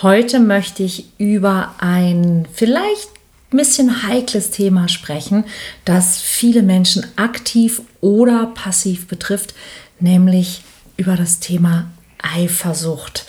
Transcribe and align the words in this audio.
Heute 0.00 0.38
möchte 0.38 0.84
ich 0.84 1.06
über 1.18 1.74
ein 1.78 2.46
vielleicht 2.52 3.08
ein 3.50 3.56
bisschen 3.56 4.04
heikles 4.04 4.52
Thema 4.52 4.86
sprechen, 4.86 5.42
das 5.84 6.20
viele 6.20 6.62
Menschen 6.62 7.04
aktiv 7.16 7.82
oder 8.00 8.46
passiv 8.54 9.08
betrifft, 9.08 9.54
nämlich 9.98 10.62
über 10.96 11.16
das 11.16 11.40
Thema 11.40 11.90
Eifersucht. 12.22 13.26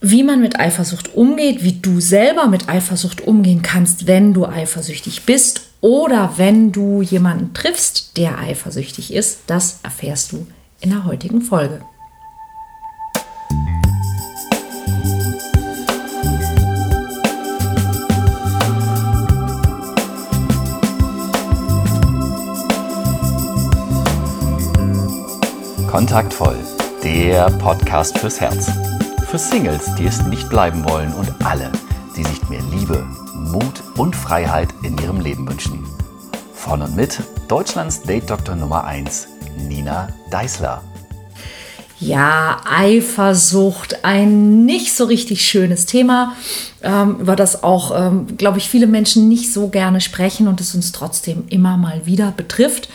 Wie 0.00 0.22
man 0.22 0.40
mit 0.40 0.60
Eifersucht 0.60 1.12
umgeht, 1.16 1.64
wie 1.64 1.80
du 1.80 1.98
selber 1.98 2.46
mit 2.46 2.68
Eifersucht 2.68 3.22
umgehen 3.22 3.62
kannst, 3.62 4.06
wenn 4.06 4.32
du 4.32 4.46
eifersüchtig 4.46 5.24
bist 5.24 5.62
oder 5.80 6.34
wenn 6.36 6.70
du 6.70 7.02
jemanden 7.02 7.52
triffst, 7.52 8.16
der 8.16 8.38
eifersüchtig 8.38 9.12
ist, 9.12 9.40
das 9.48 9.80
erfährst 9.82 10.30
du 10.30 10.46
in 10.80 10.90
der 10.90 11.04
heutigen 11.04 11.42
Folge. 11.42 11.80
Kontaktvoll, 25.94 26.56
der 27.04 27.48
Podcast 27.60 28.18
fürs 28.18 28.40
Herz. 28.40 28.68
Für 29.30 29.38
Singles, 29.38 29.94
die 29.94 30.06
es 30.06 30.20
nicht 30.26 30.50
bleiben 30.50 30.84
wollen 30.84 31.12
und 31.12 31.32
alle, 31.46 31.70
die 32.16 32.24
sich 32.24 32.48
mehr 32.48 32.62
Liebe, 32.72 33.06
Mut 33.32 33.80
und 33.96 34.16
Freiheit 34.16 34.70
in 34.82 34.98
ihrem 34.98 35.20
Leben 35.20 35.48
wünschen. 35.48 35.86
Von 36.52 36.82
und 36.82 36.96
mit 36.96 37.20
Deutschlands 37.46 38.02
Date-Doktor 38.02 38.56
Nummer 38.56 38.82
1, 38.82 39.28
Nina 39.68 40.08
Deißler. 40.32 40.82
Ja, 42.00 42.60
Eifersucht, 42.68 44.04
ein 44.04 44.64
nicht 44.64 44.96
so 44.96 45.04
richtig 45.04 45.46
schönes 45.46 45.86
Thema, 45.86 46.34
ähm, 46.82 47.20
über 47.20 47.36
das 47.36 47.62
auch, 47.62 47.96
ähm, 47.96 48.36
glaube 48.36 48.58
ich, 48.58 48.68
viele 48.68 48.88
Menschen 48.88 49.28
nicht 49.28 49.52
so 49.52 49.68
gerne 49.68 50.00
sprechen 50.00 50.48
und 50.48 50.60
es 50.60 50.74
uns 50.74 50.90
trotzdem 50.90 51.44
immer 51.50 51.76
mal 51.76 52.04
wieder 52.04 52.32
betrifft, 52.32 52.88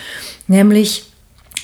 nämlich 0.47 1.08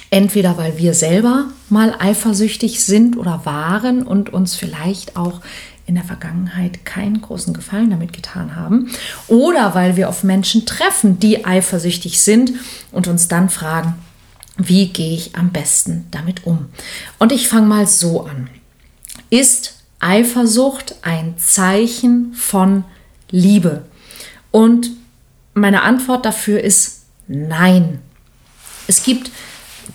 Entweder 0.10 0.58
weil 0.58 0.78
wir 0.78 0.94
selber 0.94 1.46
mal 1.70 1.96
eifersüchtig 2.00 2.84
sind 2.84 3.18
oder 3.18 3.46
waren 3.46 4.04
und 4.04 4.32
uns 4.32 4.56
vielleicht 4.56 5.18
auch 5.18 5.42
in 5.88 5.96
der 5.96 6.04
Vergangenheit 6.04 6.86
keinen 6.86 7.22
großen 7.22 7.54
Gefallen 7.54 7.92
damit 7.92 8.14
getan 8.14 8.56
haben. 8.56 8.90
Oder 9.28 9.76
weil 9.76 9.98
wir 9.98 10.10
auf 10.10 10.24
Menschen 10.24 10.66
treffen, 10.66 11.20
die 11.20 11.46
eifersüchtig 11.46 12.22
sind 12.22 12.54
und 12.92 13.08
uns 13.08 13.28
dann 13.28 13.50
fragen, 13.50 13.96
wie 14.58 14.88
gehe 14.88 15.16
ich 15.16 15.36
am 15.36 15.52
besten 15.52 16.08
damit 16.12 16.46
um? 16.46 16.68
Und 17.20 17.32
ich 17.32 17.48
fange 17.48 17.68
mal 17.68 17.88
so 17.88 18.26
an. 18.26 18.50
Ist 19.30 19.76
Eifersucht 20.00 20.96
ein 21.02 21.36
Zeichen 21.38 22.34
von 22.34 22.84
Liebe? 23.30 23.84
Und 24.52 24.92
meine 25.54 25.84
Antwort 25.84 26.26
dafür 26.26 26.62
ist 26.62 27.02
nein. 27.28 28.00
Es 28.88 29.04
gibt 29.04 29.30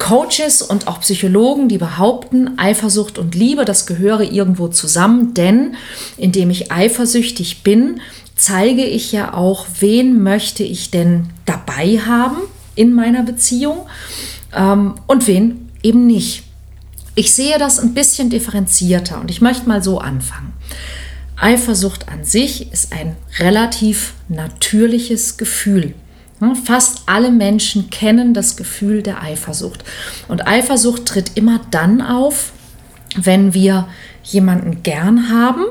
Coaches 0.00 0.62
und 0.62 0.88
auch 0.88 1.00
Psychologen, 1.02 1.68
die 1.68 1.78
behaupten, 1.78 2.58
Eifersucht 2.58 3.18
und 3.18 3.34
Liebe, 3.36 3.64
das 3.64 3.86
gehöre 3.86 4.22
irgendwo 4.22 4.66
zusammen, 4.66 5.34
denn 5.34 5.76
indem 6.16 6.50
ich 6.50 6.72
eifersüchtig 6.72 7.62
bin, 7.62 8.00
zeige 8.34 8.84
ich 8.84 9.12
ja 9.12 9.34
auch, 9.34 9.66
wen 9.78 10.22
möchte 10.22 10.64
ich 10.64 10.90
denn 10.90 11.28
dabei 11.44 11.98
haben 11.98 12.38
in 12.74 12.94
meiner 12.94 13.22
Beziehung 13.22 13.86
ähm, 14.56 14.94
und 15.06 15.26
wen 15.26 15.70
eben 15.82 16.06
nicht. 16.06 16.44
Ich 17.14 17.32
sehe 17.32 17.58
das 17.58 17.78
ein 17.78 17.92
bisschen 17.92 18.30
differenzierter 18.30 19.20
und 19.20 19.30
ich 19.30 19.42
möchte 19.42 19.68
mal 19.68 19.82
so 19.82 19.98
anfangen. 19.98 20.54
Eifersucht 21.36 22.08
an 22.08 22.24
sich 22.24 22.72
ist 22.72 22.92
ein 22.92 23.16
relativ 23.38 24.14
natürliches 24.28 25.36
Gefühl. 25.36 25.94
Fast 26.64 27.02
alle 27.06 27.30
Menschen 27.30 27.90
kennen 27.90 28.32
das 28.32 28.56
Gefühl 28.56 29.02
der 29.02 29.22
Eifersucht. 29.22 29.84
Und 30.28 30.46
Eifersucht 30.46 31.06
tritt 31.06 31.36
immer 31.36 31.60
dann 31.70 32.00
auf, 32.00 32.52
wenn 33.16 33.52
wir 33.54 33.88
jemanden 34.22 34.82
gern 34.82 35.30
haben 35.30 35.64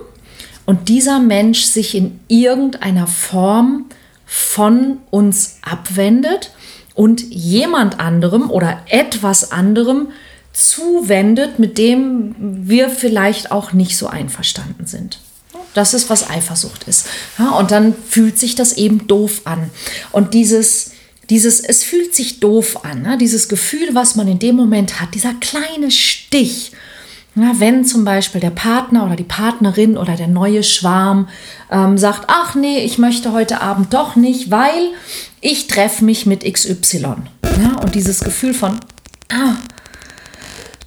und 0.65 0.89
dieser 0.89 1.19
Mensch 1.19 1.63
sich 1.63 1.95
in 1.95 2.19
irgendeiner 2.27 3.07
Form 3.07 3.85
von 4.25 4.97
uns 5.09 5.57
abwendet 5.63 6.51
und 6.93 7.21
jemand 7.21 7.99
anderem 7.99 8.51
oder 8.51 8.81
etwas 8.87 9.51
anderem 9.51 10.09
zuwendet, 10.53 11.57
mit 11.57 11.77
dem 11.77 12.35
wir 12.37 12.89
vielleicht 12.89 13.51
auch 13.51 13.73
nicht 13.73 13.97
so 13.97 14.07
einverstanden 14.07 14.85
sind. 14.85 15.19
Das 15.73 15.93
ist, 15.93 16.09
was 16.09 16.29
Eifersucht 16.29 16.83
ist. 16.87 17.05
Ja, 17.37 17.51
und 17.51 17.71
dann 17.71 17.93
fühlt 18.07 18.39
sich 18.39 18.55
das 18.55 18.73
eben 18.73 19.07
doof 19.07 19.41
an. 19.45 19.69
Und 20.11 20.33
dieses, 20.33 20.91
dieses, 21.29 21.59
es 21.59 21.83
fühlt 21.83 22.15
sich 22.15 22.39
doof 22.39 22.83
an, 22.83 23.03
ne? 23.03 23.17
dieses 23.17 23.49
Gefühl, 23.49 23.89
was 23.93 24.15
man 24.15 24.27
in 24.27 24.39
dem 24.39 24.55
Moment 24.55 24.99
hat, 24.99 25.13
dieser 25.13 25.33
kleine 25.35 25.91
Stich. 25.91 26.71
Ja, 27.35 27.53
wenn 27.59 27.85
zum 27.85 28.03
Beispiel 28.03 28.41
der 28.41 28.49
Partner 28.49 29.05
oder 29.05 29.15
die 29.15 29.23
Partnerin 29.23 29.97
oder 29.97 30.15
der 30.15 30.27
neue 30.27 30.63
Schwarm 30.63 31.29
ähm, 31.71 31.97
sagt, 31.97 32.23
ach 32.27 32.55
nee, 32.55 32.79
ich 32.79 32.97
möchte 32.97 33.31
heute 33.31 33.61
Abend 33.61 33.93
doch 33.93 34.15
nicht, 34.15 34.49
weil 34.49 34.91
ich 35.39 35.67
treffe 35.67 36.03
mich 36.03 36.25
mit 36.25 36.43
XY. 36.43 37.15
Ja, 37.61 37.79
und 37.81 37.93
dieses 37.93 38.21
Gefühl 38.21 38.53
von, 38.53 38.79
ah, 39.31 39.55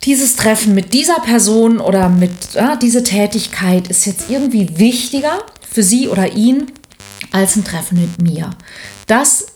dieses 0.04 0.36
Treffen 0.36 0.74
mit 0.74 0.92
dieser 0.92 1.20
Person 1.20 1.78
oder 1.78 2.08
mit 2.08 2.54
ja, 2.54 2.76
diese 2.76 3.02
Tätigkeit 3.02 3.88
ist 3.88 4.06
jetzt 4.06 4.30
irgendwie 4.30 4.78
wichtiger 4.78 5.44
für 5.70 5.82
sie 5.82 6.08
oder 6.08 6.32
ihn 6.32 6.66
als 7.30 7.56
ein 7.56 7.64
Treffen 7.64 8.00
mit 8.00 8.20
mir. 8.20 8.50
Das 9.06 9.46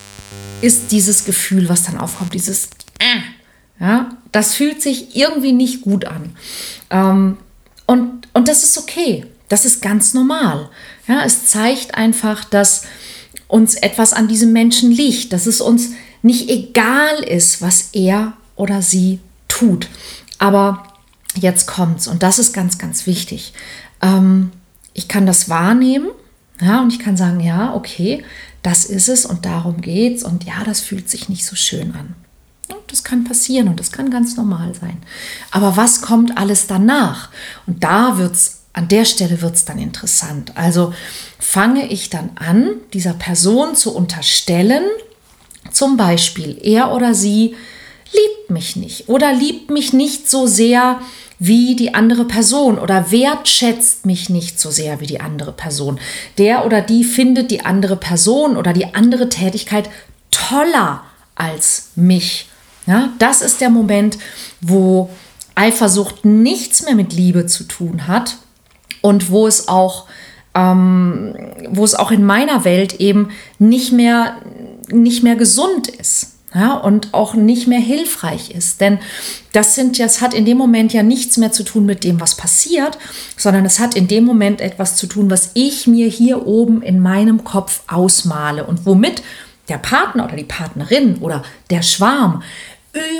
ist 0.61 0.93
dieses 0.93 1.25
Gefühl, 1.25 1.69
was 1.69 1.83
dann 1.83 1.99
aufkommt, 1.99 2.34
dieses 2.34 2.67
äh, 2.99 3.21
ja, 3.81 4.17
das 4.33 4.55
fühlt 4.55 4.81
sich 4.81 5.17
irgendwie 5.17 5.53
nicht 5.53 5.83
gut 5.83 6.07
an. 6.07 6.37
Ähm, 6.91 7.37
und, 7.87 8.28
und 8.33 8.49
das 8.49 8.63
ist 8.63 8.78
okay. 8.78 9.27
Das 9.49 9.65
ist 9.65 9.81
ganz 9.81 10.15
normal. 10.15 10.71
Ja, 11.07 11.25
es 11.25 11.47
zeigt 11.47 11.95
einfach, 11.95 12.45
dass 12.45 12.84
uns 13.49 13.75
etwas 13.77 14.13
an 14.13 14.28
diesem 14.28 14.53
Menschen 14.53 14.91
liegt, 14.91 15.33
dass 15.33 15.47
es 15.47 15.61
uns 15.61 15.91
nicht 16.23 16.51
egal 16.51 17.23
ist, 17.23 17.63
was 17.63 17.91
er 17.93 18.33
oder 18.57 18.83
sie 18.83 19.21
tut. 19.47 19.89
Aber 20.38 20.82
jetzt 21.34 21.66
kommt's 21.66 22.06
und 22.06 22.22
das 22.22 22.38
ist 22.38 22.52
ganz, 22.52 22.78
ganz 22.78 23.06
wichtig. 23.06 23.52
Ähm, 24.02 24.52
ich 24.94 25.08
kann 25.08 25.26
das 25.26 25.48
wahrnehmen, 25.48 26.08
ja, 26.60 26.80
und 26.80 26.92
ich 26.92 26.98
kann 26.98 27.16
sagen, 27.16 27.41
ja, 27.41 27.74
okay, 27.74 28.24
das 28.62 28.84
ist 28.84 29.08
es 29.08 29.26
und 29.26 29.44
darum 29.44 29.80
geht's 29.80 30.22
und 30.24 30.44
ja, 30.44 30.64
das 30.64 30.80
fühlt 30.80 31.10
sich 31.10 31.28
nicht 31.28 31.44
so 31.44 31.54
schön 31.54 31.94
an. 31.94 32.14
Das 32.88 33.04
kann 33.04 33.24
passieren 33.24 33.69
und 33.69 33.78
das 33.78 33.92
kann 33.92 34.10
ganz 34.10 34.36
normal 34.36 34.74
sein. 34.74 34.97
Aber 35.50 35.76
was 35.76 36.00
kommt 36.00 36.38
alles 36.38 36.66
danach? 36.66 37.30
Und 37.66 37.84
da 37.84 38.18
wird's 38.18 38.62
an 38.72 38.88
der 38.88 39.06
Stelle 39.06 39.41
wird 39.41 39.54
es 39.54 39.64
dann 39.64 39.78
interessant. 39.78 40.53
Also 40.54 40.92
fange 41.38 41.86
ich 41.88 42.10
dann 42.10 42.30
an, 42.34 42.72
dieser 42.92 43.14
Person 43.14 43.74
zu 43.74 43.94
unterstellen, 43.94 44.84
zum 45.72 45.97
Beispiel 45.97 46.58
er 46.62 46.92
oder 46.92 47.14
sie 47.14 47.56
liebt 48.12 48.50
mich 48.50 48.77
nicht 48.77 49.09
oder 49.09 49.33
liebt 49.33 49.71
mich 49.71 49.93
nicht 49.93 50.31
so 50.31 50.47
sehr 50.47 51.00
wie 51.39 51.77
die 51.77 51.94
andere 51.94 52.25
Person 52.25 52.78
oder 52.78 53.11
wertschätzt 53.11 54.06
mich 54.06 54.31
nicht 54.31 54.59
so 54.59 54.71
sehr 54.71 55.00
wie 55.00 55.06
die 55.06 55.21
andere 55.21 55.53
Person. 55.53 56.00
Der 56.39 56.65
oder 56.65 56.81
die 56.81 57.05
findet 57.05 57.50
die 57.50 57.65
andere 57.65 57.97
Person 57.97 58.56
oder 58.56 58.72
die 58.72 58.95
andere 58.95 59.28
Tätigkeit 59.28 59.91
toller 60.31 61.03
als 61.34 61.91
mich. 61.95 62.49
Ja, 62.87 63.11
das 63.19 63.43
ist 63.43 63.61
der 63.61 63.71
Moment, 63.71 64.16
wo 64.61 65.11
Eifersucht 65.55 66.25
nichts 66.25 66.84
mehr 66.84 66.95
mit 66.95 67.12
Liebe 67.12 67.47
zu 67.47 67.65
tun 67.65 68.06
hat 68.06 68.37
und 69.03 69.31
wo 69.31 69.47
es 69.47 69.69
auch, 69.69 70.06
ähm, 70.55 71.34
wo 71.69 71.84
es 71.84 71.95
auch 71.95 72.10
in 72.10 72.25
meiner 72.25 72.65
Welt 72.65 73.01
eben 73.01 73.30
nicht 73.59 73.92
mehr, 73.92 74.36
nicht 74.89 75.22
mehr 75.22 75.36
gesund 75.36 75.89
ist 75.89 76.35
ja, 76.56 76.74
und 76.74 77.12
auch 77.12 77.34
nicht 77.34 77.68
mehr 77.68 77.80
hilfreich 77.80 78.50
ist. 78.50 78.80
Denn 78.80 78.98
das 79.53 79.74
sind 79.74 79.98
das 79.98 80.22
hat 80.22 80.32
in 80.32 80.47
dem 80.47 80.56
Moment 80.56 80.94
ja 80.94 81.03
nichts 81.03 81.36
mehr 81.36 81.53
zu 81.53 81.64
tun 81.64 81.84
mit 81.84 82.03
dem, 82.03 82.18
was 82.18 82.34
passiert, 82.34 82.97
sondern 83.36 83.66
es 83.66 83.78
hat 83.78 83.94
in 83.94 84.08
dem 84.08 84.24
Moment 84.24 84.62
etwas 84.62 84.97
zu 84.97 85.06
tun, 85.06 85.30
was 85.30 85.50
ich 85.53 85.86
mir 85.86 86.08
hier 86.08 86.47
oben 86.47 86.80
in 86.80 87.00
meinem 87.00 87.44
Kopf 87.44 87.82
ausmale 87.88 88.64
und 88.64 88.86
womit 88.86 89.22
der 89.68 89.78
Partner 89.78 90.24
oder 90.24 90.36
die 90.36 90.44
Partnerin 90.44 91.18
oder 91.18 91.42
der 91.68 91.82
Schwarm 91.82 92.42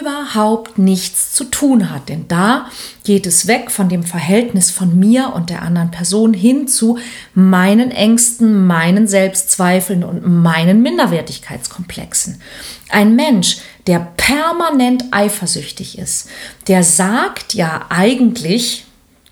überhaupt 0.01 0.79
nichts 0.79 1.33
zu 1.35 1.45
tun 1.45 1.91
hat. 1.91 2.09
Denn 2.09 2.27
da 2.29 2.67
geht 3.05 3.27
es 3.27 3.47
weg 3.47 3.71
von 3.71 3.89
dem 3.89 4.03
Verhältnis 4.03 4.71
von 4.71 4.99
mir 4.99 5.33
und 5.35 5.51
der 5.51 5.63
anderen 5.63 5.91
Person 5.91 6.35
hin 6.35 6.69
zu 6.69 6.99
meinen 7.35 7.91
Ängsten, 7.91 8.67
meinen 8.67 9.07
Selbstzweifeln 9.07 10.05
und 10.05 10.27
meinen 10.27 10.83
Minderwertigkeitskomplexen. 10.83 12.41
Ein 12.89 13.17
Mensch, 13.17 13.59
der 13.87 14.01
permanent 14.17 15.05
eifersüchtig 15.11 15.99
ist, 15.99 16.29
der 16.69 16.83
sagt 16.83 17.55
ja 17.55 17.87
eigentlich 17.89 18.85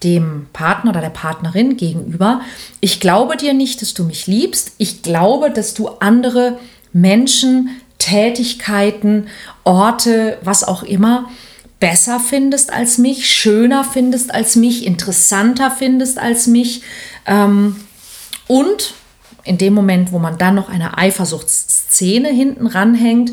dem 0.02 0.46
Partner 0.52 0.90
oder 0.90 1.00
der 1.00 1.10
Partnerin 1.10 1.76
gegenüber, 1.76 2.42
ich 2.80 3.00
glaube 3.00 3.36
dir 3.36 3.54
nicht, 3.54 3.80
dass 3.80 3.94
du 3.94 4.04
mich 4.04 4.26
liebst, 4.26 4.72
ich 4.78 5.02
glaube, 5.02 5.50
dass 5.50 5.74
du 5.74 5.88
andere 5.88 6.58
Menschen, 6.92 7.70
Tätigkeiten, 8.04 9.28
Orte, 9.64 10.36
was 10.42 10.62
auch 10.62 10.82
immer, 10.82 11.30
besser 11.80 12.20
findest 12.20 12.70
als 12.70 12.98
mich, 12.98 13.30
schöner 13.30 13.82
findest 13.82 14.34
als 14.34 14.56
mich, 14.56 14.84
interessanter 14.84 15.70
findest 15.70 16.18
als 16.18 16.46
mich. 16.46 16.82
Ähm, 17.26 17.76
und 18.46 18.92
in 19.44 19.56
dem 19.56 19.72
Moment, 19.72 20.12
wo 20.12 20.18
man 20.18 20.36
dann 20.36 20.54
noch 20.54 20.68
eine 20.68 20.98
Eifersuchtsszene 20.98 22.28
hinten 22.28 22.66
ranhängt, 22.66 23.32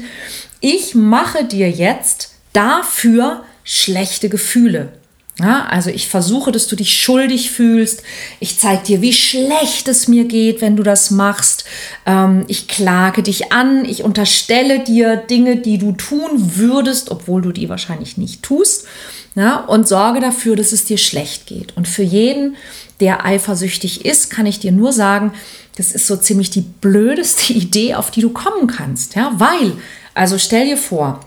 ich 0.61 0.95
mache 0.95 1.43
dir 1.43 1.69
jetzt 1.69 2.35
dafür 2.53 3.43
schlechte 3.65 4.29
Gefühle. 4.29 4.93
Ja, 5.41 5.65
also 5.65 5.89
ich 5.89 6.07
versuche, 6.07 6.51
dass 6.51 6.67
du 6.67 6.75
dich 6.75 7.01
schuldig 7.01 7.49
fühlst. 7.49 8.03
Ich 8.39 8.59
zeige 8.59 8.83
dir, 8.83 9.01
wie 9.01 9.13
schlecht 9.13 9.87
es 9.87 10.07
mir 10.07 10.25
geht, 10.25 10.61
wenn 10.61 10.75
du 10.75 10.83
das 10.83 11.09
machst. 11.09 11.65
Ähm, 12.05 12.43
ich 12.47 12.67
klage 12.67 13.23
dich 13.23 13.51
an. 13.51 13.83
Ich 13.85 14.03
unterstelle 14.03 14.83
dir 14.83 15.15
Dinge, 15.17 15.57
die 15.57 15.79
du 15.79 15.93
tun 15.93 16.29
würdest, 16.57 17.09
obwohl 17.09 17.41
du 17.41 17.51
die 17.51 17.69
wahrscheinlich 17.69 18.17
nicht 18.17 18.43
tust. 18.43 18.85
Ja, 19.33 19.61
und 19.61 19.87
sorge 19.87 20.19
dafür, 20.19 20.55
dass 20.55 20.73
es 20.73 20.85
dir 20.85 20.97
schlecht 20.97 21.47
geht. 21.47 21.75
Und 21.75 21.87
für 21.87 22.03
jeden, 22.03 22.57
der 22.99 23.25
eifersüchtig 23.25 24.05
ist, 24.05 24.29
kann 24.29 24.45
ich 24.45 24.59
dir 24.59 24.73
nur 24.73 24.91
sagen, 24.91 25.33
das 25.77 25.93
ist 25.93 26.05
so 26.05 26.17
ziemlich 26.17 26.51
die 26.51 26.61
blödeste 26.61 27.53
Idee, 27.53 27.95
auf 27.95 28.11
die 28.11 28.21
du 28.21 28.29
kommen 28.29 28.67
kannst. 28.67 29.15
Ja, 29.15 29.31
weil, 29.37 29.73
also 30.13 30.37
stell 30.37 30.65
dir 30.67 30.77
vor, 30.77 31.21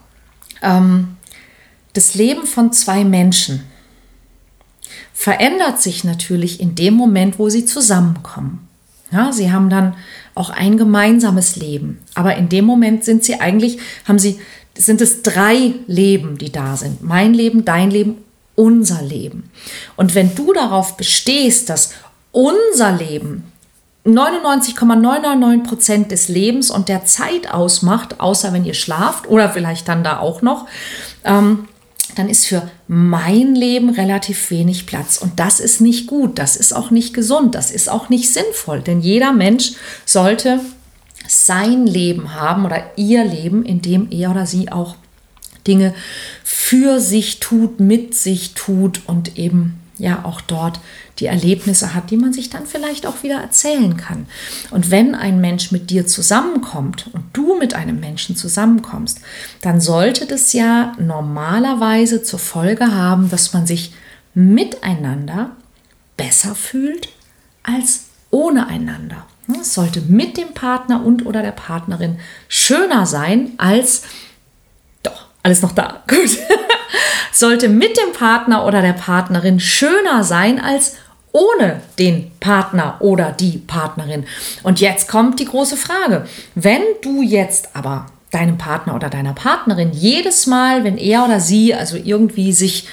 ähm, 0.63 1.17
das 1.95 2.15
Leben 2.15 2.47
von 2.47 2.73
zwei 2.73 3.05
Menschen, 3.05 3.65
verändert 5.15 5.81
sich 5.81 6.05
natürlich 6.05 6.61
in 6.61 6.75
dem 6.75 6.95
Moment, 6.95 7.39
wo 7.39 7.49
sie 7.49 7.65
zusammenkommen. 7.65 8.69
Ja, 9.11 9.33
sie 9.33 9.53
haben 9.53 9.71
dann 9.71 9.95
auch 10.35 10.51
ein 10.51 10.77
gemeinsames 10.77 11.55
Leben, 11.57 12.01
aber 12.15 12.37
in 12.37 12.49
dem 12.49 12.65
Moment 12.65 13.05
sind 13.05 13.23
sie 13.23 13.41
eigentlich, 13.41 13.79
haben 14.07 14.19
sie, 14.19 14.41
sind 14.77 15.01
es 15.01 15.23
drei 15.23 15.75
Leben, 15.87 16.37
die 16.37 16.51
da 16.51 16.77
sind. 16.77 17.03
Mein 17.03 17.33
Leben, 17.33 17.65
dein 17.65 17.93
Leben, 17.93 18.17
unser 18.57 19.03
Leben. 19.03 19.51
Und 19.97 20.17
wenn 20.17 20.35
du 20.35 20.53
darauf 20.53 20.97
bestehst, 20.97 21.71
dass 21.71 21.93
unser 22.33 22.93
Leben 22.93 23.45
99,999 24.05 25.63
Prozent 25.63 26.11
des 26.11 26.29
Lebens 26.29 26.71
und 26.71 26.89
der 26.89 27.05
Zeit 27.05 27.53
ausmacht, 27.53 28.21
außer 28.21 28.53
wenn 28.53 28.65
ihr 28.65 28.75
schlaft 28.75 29.29
oder 29.29 29.49
vielleicht 29.49 29.89
dann 29.89 30.05
da 30.05 30.19
auch 30.19 30.43
noch, 30.43 30.67
ähm, 31.25 31.69
dann 32.17 32.29
ist 32.29 32.47
für 32.47 32.69
mein 32.87 33.55
Leben 33.55 33.91
relativ 33.91 34.51
wenig 34.51 34.87
Platz. 34.87 35.17
Und 35.17 35.41
das 35.41 35.61
ist 35.61 35.81
nicht 35.81 36.07
gut, 36.07 36.39
das 36.39 36.57
ist 36.57 36.75
auch 36.75 36.91
nicht 36.91 37.15
gesund, 37.15 37.55
das 37.55 37.71
ist 37.71 37.89
auch 37.89 38.09
nicht 38.09 38.33
sinnvoll. 38.33 38.81
Denn 38.81 39.01
jeder 39.01 39.33
Mensch 39.33 39.73
sollte 40.05 40.61
sein 41.27 41.87
Leben 41.87 42.35
haben 42.35 42.67
oder 42.67 42.85
ihr 42.97 43.25
Leben, 43.25 43.65
in 43.65 43.81
dem 43.81 44.09
er 44.11 44.31
oder 44.31 44.47
sie 44.47 44.71
auch 44.71 44.97
Dinge 45.67 45.95
für 46.43 47.01
sich 47.01 47.41
tut, 47.41 47.81
mit 47.81 48.15
sich 48.15 48.53
tut 48.53 49.01
und 49.07 49.39
eben 49.39 49.81
ja 49.99 50.25
auch 50.25 50.41
dort 50.41 50.81
die 51.19 51.27
Erlebnisse 51.27 51.95
hat, 51.95 52.11
die 52.11 52.17
man 52.17 52.33
sich 52.33 52.51
dann 52.51 52.67
vielleicht 52.67 53.07
auch 53.07 53.23
wieder 53.23 53.41
erzählen 53.41 53.97
kann. 53.97 54.27
Und 54.71 54.91
wenn 54.91 55.15
ein 55.15 55.41
Mensch 55.41 55.71
mit 55.71 55.91
dir 55.91 56.07
zusammenkommt 56.07 57.09
und 57.13 57.25
du 57.33 57.57
mit 57.59 57.75
einem 57.75 58.01
Menschen 58.01 58.37
zusammenkommst, 58.37 59.21
dann 59.61 59.81
sollte 59.81 60.27
das 60.27 60.53
ja 60.53 60.93
normalerweise 60.99 62.23
zur 62.23 62.39
Folge 62.39 62.93
haben, 62.93 63.31
dass 63.31 63.53
man 63.53 63.67
sich 63.67 63.93
miteinander 64.35 65.51
besser 66.17 66.55
fühlt 66.55 67.09
als 67.63 68.07
ohne 68.31 68.67
einander. 68.67 69.27
Es 69.61 69.75
sollte 69.75 70.01
mit 70.01 70.37
dem 70.37 70.55
Partner 70.55 71.05
und 71.05 71.27
oder 71.27 71.43
der 71.43 71.53
Partnerin 71.53 72.19
schöner 72.49 73.07
sein 73.07 73.53
als 73.59 74.03
doch, 75.03 75.27
alles 75.43 75.63
noch 75.63 75.73
da. 75.73 76.03
Gut. 76.09 76.39
Sollte 77.35 77.69
mit 77.69 77.97
dem 77.97 78.13
Partner 78.13 78.65
oder 78.65 78.81
der 78.83 78.93
Partnerin 78.93 79.61
schöner 79.61 80.25
sein 80.25 80.61
als 80.61 80.97
ohne 81.33 81.83
den 81.99 82.31
Partner 82.39 82.97
oder 83.01 83.33
die 83.33 83.59
Partnerin. 83.59 84.25
Und 84.63 84.81
jetzt 84.81 85.09
kommt 85.09 85.41
die 85.41 85.47
große 85.47 85.77
Frage. 85.77 86.27
Wenn 86.55 86.83
du 87.03 87.23
jetzt 87.23 87.71
aber 87.75 88.07
deinem 88.31 88.57
Partner 88.57 88.95
oder 88.95 89.11
deiner 89.11 89.33
Partnerin 89.33 89.93
jedes 89.93 90.47
Mal, 90.47 90.85
wenn 90.85 90.97
er 90.97 91.25
oder 91.25 91.41
sie 91.41 91.75
also 91.75 91.97
irgendwie 91.97 92.53
sich 92.53 92.87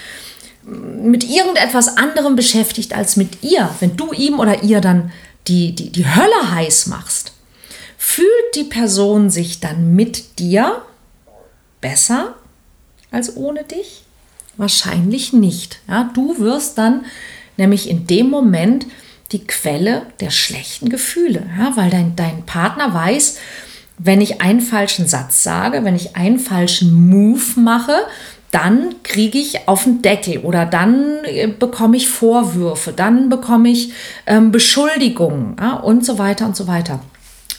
mit 0.64 1.24
irgendetwas 1.24 1.98
anderem 1.98 2.36
beschäftigt 2.36 2.96
als 2.96 3.16
mit 3.16 3.44
ihr, 3.44 3.70
wenn 3.80 3.96
du 3.96 4.12
ihm 4.12 4.40
oder 4.40 4.64
ihr 4.64 4.82
dann 4.82 5.12
die, 5.48 5.74
die, 5.74 5.92
die 5.92 6.06
Hölle 6.06 6.52
heiß 6.52 6.88
machst, 6.88 7.34
fühlt 7.98 8.56
die 8.56 8.64
Person 8.64 9.30
sich 9.30 9.60
dann 9.60 9.96
mit 9.96 10.40
dir 10.40 10.82
besser 11.80 12.36
als 13.12 13.36
ohne 13.36 13.64
dich? 13.64 14.04
Wahrscheinlich 14.58 15.34
nicht. 15.34 15.80
Ja, 15.88 16.10
du 16.14 16.40
wirst 16.40 16.78
dann 16.78 17.06
nämlich 17.58 17.90
in 17.90 18.08
dem 18.08 18.30
Moment 18.30 18.86
die 19.32 19.46
Quelle 19.46 20.08
der 20.20 20.30
schlechten 20.30 20.90
Gefühle, 20.90 21.44
ja, 21.58 21.76
weil 21.76 21.90
dein, 21.90 22.16
dein 22.16 22.46
Partner 22.46 22.94
weiß, 22.94 23.38
wenn 23.98 24.20
ich 24.20 24.42
einen 24.42 24.62
falschen 24.62 25.08
Satz 25.08 25.44
sage, 25.44 25.84
wenn 25.84 25.96
ich 25.96 26.16
einen 26.16 26.40
falschen 26.40 27.10
Move 27.10 27.60
mache, 27.60 27.96
dann 28.50 28.96
kriege 29.04 29.38
ich 29.38 29.68
auf 29.68 29.86
den 29.86 30.02
Deckel 30.02 30.40
oder 30.40 30.66
dann 30.66 31.24
äh, 31.24 31.48
bekomme 31.48 31.96
ich 31.96 32.10
Vorwürfe, 32.10 32.92
dann 32.92 33.30
bekomme 33.30 33.70
ich 33.70 33.94
ähm, 34.26 34.52
Beschuldigungen 34.52 35.56
ja, 35.60 35.76
und 35.76 36.06
so 36.06 36.18
weiter 36.18 36.46
und 36.46 36.58
so 36.58 36.68
weiter. 36.68 37.00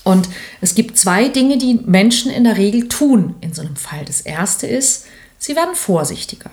Und 0.04 0.28
es 0.60 0.74
gibt 0.74 0.98
zwei 0.98 1.28
Dinge, 1.28 1.58
die 1.58 1.80
Menschen 1.86 2.30
in 2.30 2.44
der 2.44 2.58
Regel 2.58 2.88
tun 2.88 3.36
in 3.40 3.54
so 3.54 3.62
einem 3.62 3.76
Fall. 3.76 4.04
Das 4.04 4.20
erste 4.20 4.66
ist, 4.66 5.06
sie 5.38 5.56
werden 5.56 5.74
vorsichtiger. 5.74 6.50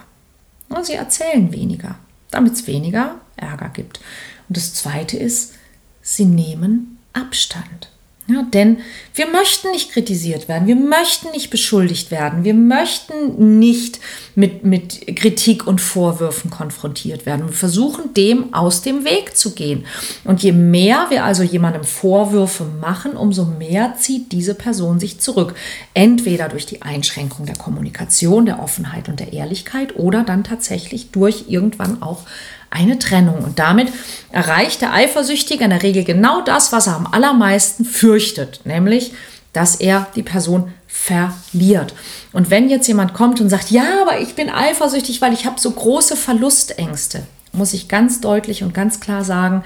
Sie 0.81 0.93
erzählen 0.93 1.51
weniger, 1.51 1.95
damit 2.31 2.53
es 2.53 2.67
weniger 2.67 3.15
Ärger 3.35 3.69
gibt. 3.69 3.99
Und 4.47 4.57
das 4.57 4.73
Zweite 4.73 5.17
ist, 5.17 5.53
sie 6.01 6.25
nehmen 6.25 6.97
Abstand. 7.13 7.91
Ja, 8.29 8.43
denn 8.43 8.77
wir 9.15 9.27
möchten 9.27 9.71
nicht 9.71 9.91
kritisiert 9.91 10.47
werden, 10.47 10.67
wir 10.67 10.75
möchten 10.75 11.31
nicht 11.31 11.49
beschuldigt 11.49 12.11
werden, 12.11 12.43
wir 12.43 12.53
möchten 12.53 13.57
nicht 13.57 13.99
mit, 14.35 14.63
mit 14.63 15.17
Kritik 15.17 15.65
und 15.65 15.81
Vorwürfen 15.81 16.51
konfrontiert 16.51 17.25
werden. 17.25 17.47
Wir 17.47 17.53
versuchen 17.53 18.13
dem 18.13 18.53
aus 18.53 18.83
dem 18.83 19.03
Weg 19.03 19.35
zu 19.35 19.55
gehen. 19.55 19.85
Und 20.25 20.43
je 20.43 20.51
mehr 20.51 21.07
wir 21.09 21.23
also 21.23 21.41
jemandem 21.41 21.83
Vorwürfe 21.83 22.65
machen, 22.79 23.13
umso 23.13 23.45
mehr 23.45 23.95
zieht 23.97 24.31
diese 24.31 24.53
Person 24.53 24.99
sich 24.99 25.19
zurück. 25.19 25.55
Entweder 25.95 26.49
durch 26.49 26.67
die 26.67 26.83
Einschränkung 26.83 27.47
der 27.47 27.57
Kommunikation, 27.57 28.45
der 28.45 28.61
Offenheit 28.61 29.09
und 29.09 29.19
der 29.19 29.33
Ehrlichkeit 29.33 29.95
oder 29.95 30.23
dann 30.23 30.43
tatsächlich 30.43 31.09
durch 31.09 31.45
irgendwann 31.47 32.03
auch 32.03 32.27
eine 32.69 32.99
Trennung. 32.99 33.43
Und 33.43 33.59
damit 33.59 33.91
erreicht 34.31 34.81
der 34.81 34.93
Eifersüchtige 34.93 35.63
in 35.63 35.69
der 35.69 35.83
Regel 35.83 36.03
genau 36.03 36.41
das, 36.41 36.71
was 36.71 36.87
er 36.87 36.95
am 36.95 37.07
allermeisten 37.07 37.85
fürchtet, 37.85 38.61
nämlich, 38.65 39.13
dass 39.53 39.75
er 39.75 40.07
die 40.15 40.23
Person 40.23 40.71
verliert. 40.87 41.93
Und 42.33 42.49
wenn 42.49 42.69
jetzt 42.69 42.87
jemand 42.87 43.13
kommt 43.13 43.41
und 43.41 43.49
sagt, 43.49 43.71
ja, 43.71 44.01
aber 44.01 44.19
ich 44.19 44.35
bin 44.35 44.49
eifersüchtig, 44.49 45.21
weil 45.21 45.33
ich 45.33 45.45
habe 45.45 45.59
so 45.59 45.71
große 45.71 46.15
Verlustängste, 46.15 47.23
muss 47.51 47.73
ich 47.73 47.87
ganz 47.87 48.21
deutlich 48.21 48.63
und 48.63 48.73
ganz 48.73 48.99
klar 48.99 49.23
sagen, 49.23 49.63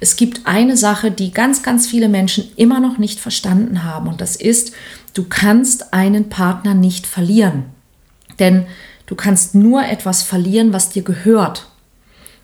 es 0.00 0.16
gibt 0.16 0.46
eine 0.46 0.76
Sache, 0.76 1.10
die 1.10 1.32
ganz, 1.32 1.62
ganz 1.62 1.86
viele 1.86 2.08
Menschen 2.08 2.50
immer 2.56 2.80
noch 2.80 2.98
nicht 2.98 3.20
verstanden 3.20 3.84
haben. 3.84 4.08
Und 4.08 4.20
das 4.20 4.36
ist, 4.36 4.72
du 5.12 5.24
kannst 5.24 5.92
einen 5.92 6.28
Partner 6.30 6.74
nicht 6.74 7.06
verlieren. 7.06 7.64
Denn 8.38 8.66
du 9.06 9.14
kannst 9.14 9.54
nur 9.54 9.84
etwas 9.84 10.22
verlieren, 10.22 10.72
was 10.72 10.88
dir 10.88 11.02
gehört. 11.02 11.68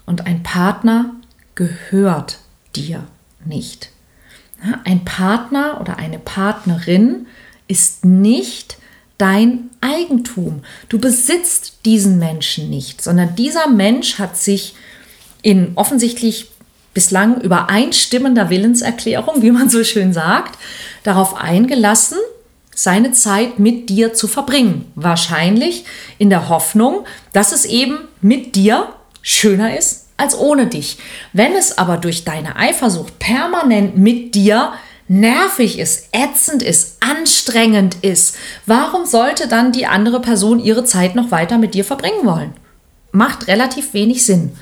Und 0.07 0.27
ein 0.27 0.43
Partner 0.43 1.15
gehört 1.55 2.39
dir 2.75 3.05
nicht. 3.45 3.91
Ein 4.85 5.05
Partner 5.05 5.81
oder 5.81 5.97
eine 5.97 6.19
Partnerin 6.19 7.27
ist 7.67 8.05
nicht 8.05 8.79
dein 9.19 9.71
Eigentum. 9.81 10.63
Du 10.89 10.99
besitzt 10.99 11.85
diesen 11.85 12.19
Menschen 12.19 12.71
nicht, 12.71 13.03
sondern 13.03 13.35
dieser 13.35 13.69
Mensch 13.69 14.19
hat 14.19 14.37
sich 14.37 14.75
in 15.43 15.73
offensichtlich 15.75 16.51
bislang 16.95 17.41
übereinstimmender 17.41 18.51
Willenserklärung, 18.51 19.43
wie 19.43 19.51
man 19.51 19.71
so 19.71 19.83
schön 19.83 20.13
sagt, 20.13 20.59
darauf 21.03 21.35
eingelassen, 21.35 22.19
seine 22.75 23.13
Zeit 23.13 23.59
mit 23.59 23.89
dir 23.89 24.15
zu 24.15 24.29
verbringen. 24.29 24.91
Wahrscheinlich 24.95 25.85
in 26.19 26.31
der 26.31 26.49
Hoffnung, 26.49 27.05
dass 27.33 27.53
es 27.53 27.65
eben 27.65 27.99
mit 28.21 28.57
dir 28.57 28.89
schöner 29.23 29.77
ist 29.79 30.09
als 30.17 30.39
ohne 30.39 30.67
dich. 30.67 30.99
Wenn 31.33 31.53
es 31.55 31.79
aber 31.79 31.97
durch 31.97 32.25
deine 32.25 32.57
Eifersucht 32.57 33.19
permanent 33.19 33.97
mit 33.97 34.35
dir 34.35 34.73
nervig 35.09 35.79
ist, 35.79 36.09
ätzend 36.13 36.63
ist, 36.63 36.99
anstrengend 37.01 37.97
ist, 38.03 38.37
warum 38.67 39.05
sollte 39.05 39.49
dann 39.49 39.73
die 39.73 39.87
andere 39.87 40.21
Person 40.21 40.61
ihre 40.61 40.85
Zeit 40.85 41.15
noch 41.15 41.31
weiter 41.31 41.59
mit 41.59 41.75
dir 41.75 41.85
verbringen 41.85 42.25
wollen? 42.25 42.53
Macht 43.11 43.49
relativ 43.49 43.95
wenig 43.95 44.25
Sinn. 44.25 44.53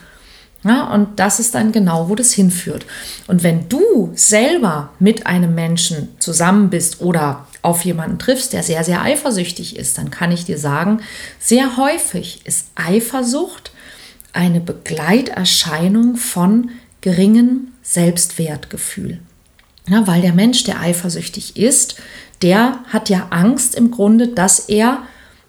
Ja, 0.63 0.93
und 0.93 1.19
das 1.19 1.41
ist 1.41 1.55
dann 1.55 1.73
genau, 1.73 2.11
wo 2.11 2.15
das 2.15 2.33
hinführt. 2.33 2.85
Und 3.27 3.43
wenn 3.43 3.69
du 3.69 4.11
selber 4.15 4.91
mit 4.99 5.27
einem 5.27 5.55
Menschen 5.55 6.09
zusammen 6.19 6.69
bist 6.69 7.01
oder 7.01 7.47
auf 7.63 7.85
jemanden 7.85 8.19
triffst, 8.19 8.53
der 8.53 8.63
sehr, 8.63 8.85
sehr 8.85 9.01
eifersüchtig 9.03 9.77
ist, 9.77 9.97
dann 9.97 10.11
kann 10.11 10.33
ich 10.33 10.45
dir 10.45 10.59
sagen, 10.59 11.01
sehr 11.39 11.77
häufig 11.79 12.41
ist 12.45 12.67
Eifersucht 12.75 13.73
eine 14.33 14.61
Begleiterscheinung 14.61 16.17
von 16.17 16.71
geringem 17.01 17.69
Selbstwertgefühl. 17.83 19.19
Ja, 19.89 20.07
weil 20.07 20.23
der 20.23 20.33
Mensch, 20.33 20.65
der 20.65 20.81
eifersüchtig 20.81 21.57
ist, 21.57 21.97
der 22.43 22.81
hat 22.89 23.09
ja 23.09 23.29
Angst 23.31 23.75
im 23.75 23.91
Grunde, 23.91 24.29
dass 24.29 24.61
er 24.61 25.03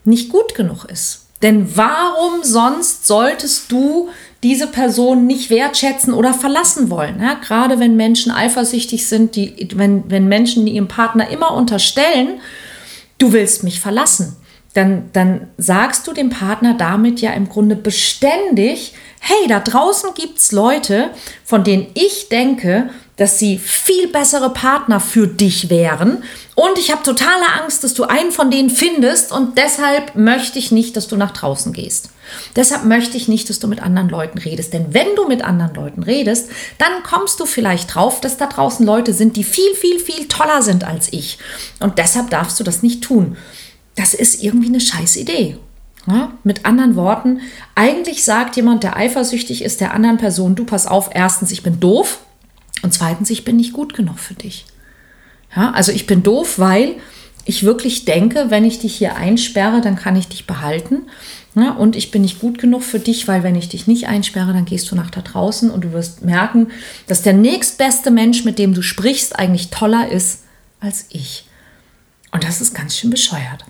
nicht 0.04 0.30
gut 0.30 0.56
genug 0.56 0.86
ist. 0.86 1.28
Denn 1.42 1.76
warum 1.76 2.44
sonst 2.44 3.08
solltest 3.08 3.72
du 3.72 4.10
diese 4.44 4.68
Person 4.68 5.26
nicht 5.26 5.50
wertschätzen 5.50 6.14
oder 6.14 6.34
verlassen 6.34 6.90
wollen? 6.90 7.20
Ja, 7.22 7.36
gerade 7.36 7.80
wenn 7.80 7.96
Menschen 7.96 8.32
eifersüchtig 8.32 9.08
sind, 9.08 9.36
die, 9.36 9.70
wenn, 9.76 10.10
wenn 10.10 10.28
Menschen 10.28 10.68
ihrem 10.68 10.88
Partner 10.88 11.30
immer 11.30 11.54
unterstellen, 11.54 12.40
du 13.18 13.34
willst 13.34 13.64
mich 13.64 13.80
verlassen, 13.80 14.36
dann, 14.74 15.10
dann 15.12 15.48
sagst 15.58 16.08
du 16.08 16.14
dem 16.14 16.30
Partner 16.30 16.76
damit 16.78 17.20
ja 17.20 17.34
im 17.34 17.50
Grunde 17.50 17.76
beständig, 17.76 18.94
hey, 19.20 19.48
da 19.48 19.60
draußen 19.60 20.12
gibt 20.16 20.40
es 20.40 20.52
Leute, 20.52 21.12
von 21.44 21.64
denen 21.64 21.88
ich 21.94 22.30
denke, 22.30 22.90
dass 23.18 23.38
sie 23.38 23.60
viel 23.60 24.08
bessere 24.08 24.50
Partner 24.50 25.00
für 25.00 25.28
dich 25.28 25.70
wären. 25.70 26.24
Und 26.56 26.80
ich 26.80 26.92
habe 26.92 27.04
totale 27.04 27.62
Angst, 27.62 27.84
dass 27.84 27.94
du 27.94 28.06
einen 28.06 28.32
von 28.32 28.50
denen 28.50 28.72
findest 28.72 29.32
und 29.32 29.60
deshalb 29.60 30.16
möchte 30.16 30.58
ich 30.58 30.72
nicht, 30.72 30.98
dass 30.98 31.08
du 31.08 31.18
nach 31.18 31.32
draußen 31.32 31.72
gehst. 31.72 32.10
Deshalb 32.56 32.86
möchte 32.86 33.18
ich 33.18 33.28
nicht, 33.28 33.50
dass 33.50 33.60
du 33.60 33.68
mit 33.68 33.82
anderen 33.82 34.10
Leuten 34.10 34.40
redest. 34.40 34.74
Denn 34.74 34.94
wenn 34.94 35.16
du 35.16 35.28
mit 35.28 35.44
anderen 35.44 35.76
Leuten 35.76 36.02
redest, 36.02 36.50
dann 36.80 37.04
kommst 37.04 37.40
du 37.40 37.46
vielleicht 37.46 37.94
drauf, 37.94 38.22
dass 38.22 38.38
da 38.38 38.48
draußen 38.48 38.86
Leute 38.86 39.14
sind, 39.14 39.36
die 39.36 39.44
viel, 39.44 39.76
viel, 39.76 40.00
viel 40.00 40.28
toller 40.28 40.62
sind 40.64 40.84
als 40.84 41.12
ich. 41.12 41.38
Und 41.80 42.00
deshalb 42.00 42.30
darfst 42.30 42.60
du 42.60 42.64
das 42.64 42.82
nicht 42.82 43.04
tun. 43.04 43.38
Das 43.96 44.14
ist 44.14 44.44
irgendwie 44.44 44.68
eine 44.68 44.82
scheiß 44.82 45.18
Idee. 45.18 45.58
Ja, 46.08 46.34
mit 46.44 46.66
anderen 46.66 46.96
Worten, 46.96 47.42
eigentlich 47.76 48.24
sagt 48.24 48.56
jemand, 48.56 48.82
der 48.82 48.98
eifersüchtig 48.98 49.64
ist, 49.64 49.82
der 49.82 49.94
anderen 49.94 50.18
Person, 50.18 50.56
du 50.56 50.66
pass 50.66 50.88
auf, 50.88 51.12
erstens, 51.14 51.52
ich 51.52 51.62
bin 51.62 51.80
doof, 51.80 52.22
und 52.82 52.94
zweitens, 52.94 53.30
ich 53.30 53.46
bin 53.46 53.58
nicht 53.58 53.74
gut 53.74 53.94
genug 53.94 54.20
für 54.20 54.34
dich. 54.34 54.66
Ja, 55.56 55.72
also 55.72 55.92
ich 55.92 56.08
bin 56.08 56.24
doof, 56.24 56.58
weil 56.58 56.96
ich 57.46 57.64
wirklich 57.64 58.06
denke, 58.06 58.46
wenn 58.50 58.66
ich 58.66 58.80
dich 58.80 58.96
hier 58.96 59.16
einsperre, 59.16 59.82
dann 59.82 59.96
kann 59.96 60.16
ich 60.16 60.28
dich 60.28 60.48
behalten. 60.48 61.04
Ja, 61.56 61.72
und 61.72 61.96
ich 61.96 62.12
bin 62.12 62.22
nicht 62.22 62.40
gut 62.40 62.60
genug 62.60 62.84
für 62.84 63.00
dich, 63.00 63.28
weil 63.28 63.44
wenn 63.44 63.56
ich 63.56 63.68
dich 63.68 63.86
nicht 63.86 64.08
einsperre, 64.08 64.54
dann 64.54 64.66
gehst 64.66 64.90
du 64.90 64.96
nach 64.96 65.10
da 65.10 65.22
draußen 65.22 65.70
und 65.70 65.84
du 65.84 65.92
wirst 65.92 66.24
merken, 66.24 66.68
dass 67.08 67.24
der 67.24 67.34
nächstbeste 67.34 68.10
Mensch, 68.10 68.46
mit 68.46 68.58
dem 68.58 68.74
du 68.74 68.82
sprichst, 68.82 69.38
eigentlich 69.38 69.70
toller 69.70 70.10
ist 70.10 70.44
als 70.80 71.06
ich. 71.10 71.46
Und 72.32 72.46
das 72.46 72.62
ist 72.62 72.74
ganz 72.74 72.96
schön 72.96 73.10
bescheuert. 73.10 73.66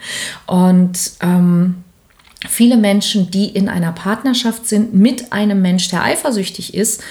und 0.46 0.98
ähm, 1.20 1.84
viele 2.48 2.76
Menschen, 2.76 3.30
die 3.30 3.46
in 3.46 3.68
einer 3.68 3.92
Partnerschaft 3.92 4.68
sind 4.68 4.94
mit 4.94 5.32
einem 5.32 5.62
Mensch, 5.62 5.88
der 5.88 6.02
eifersüchtig 6.02 6.74
ist, 6.74 7.02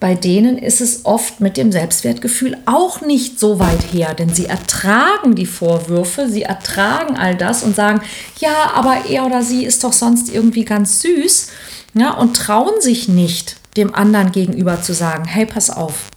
bei 0.00 0.14
denen 0.14 0.58
ist 0.58 0.80
es 0.80 1.04
oft 1.06 1.40
mit 1.40 1.56
dem 1.56 1.72
Selbstwertgefühl 1.72 2.56
auch 2.66 3.00
nicht 3.00 3.40
so 3.40 3.58
weit 3.58 3.92
her, 3.92 4.14
denn 4.14 4.32
sie 4.32 4.46
ertragen 4.46 5.34
die 5.34 5.46
Vorwürfe, 5.46 6.28
sie 6.28 6.42
ertragen 6.42 7.16
all 7.16 7.34
das 7.34 7.64
und 7.64 7.74
sagen, 7.74 8.00
ja, 8.38 8.70
aber 8.74 9.06
er 9.08 9.26
oder 9.26 9.42
sie 9.42 9.64
ist 9.64 9.82
doch 9.82 9.92
sonst 9.92 10.32
irgendwie 10.32 10.64
ganz 10.64 11.02
süß, 11.02 11.48
ja, 11.94 12.12
und 12.12 12.36
trauen 12.36 12.80
sich 12.80 13.08
nicht, 13.08 13.56
dem 13.76 13.92
anderen 13.92 14.30
gegenüber 14.30 14.80
zu 14.82 14.94
sagen, 14.94 15.24
hey, 15.24 15.46
pass 15.46 15.68
auf, 15.68 16.10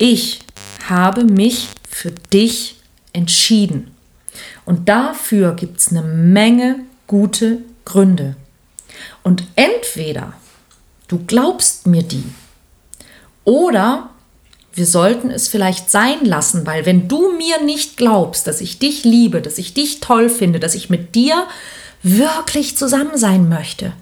ich 0.00 0.40
habe 0.88 1.24
mich 1.24 1.68
für 1.88 2.10
dich 2.10 2.76
entschieden. 3.12 3.91
Und 4.64 4.88
dafür 4.88 5.54
gibt 5.54 5.78
es 5.78 5.90
eine 5.90 6.02
Menge 6.02 6.80
gute 7.06 7.58
Gründe. 7.84 8.36
Und 9.22 9.44
entweder 9.56 10.34
du 11.08 11.24
glaubst 11.26 11.86
mir 11.86 12.02
die 12.02 12.24
oder 13.44 14.10
wir 14.74 14.86
sollten 14.86 15.30
es 15.30 15.48
vielleicht 15.48 15.90
sein 15.90 16.24
lassen, 16.24 16.66
weil 16.66 16.86
wenn 16.86 17.08
du 17.08 17.32
mir 17.32 17.62
nicht 17.62 17.96
glaubst, 17.96 18.46
dass 18.46 18.60
ich 18.60 18.78
dich 18.78 19.04
liebe, 19.04 19.42
dass 19.42 19.58
ich 19.58 19.74
dich 19.74 20.00
toll 20.00 20.30
finde, 20.30 20.60
dass 20.60 20.74
ich 20.74 20.88
mit 20.88 21.14
dir 21.14 21.46
wirklich 22.02 22.76
zusammen 22.76 23.16
sein 23.16 23.48
möchte, 23.48 23.92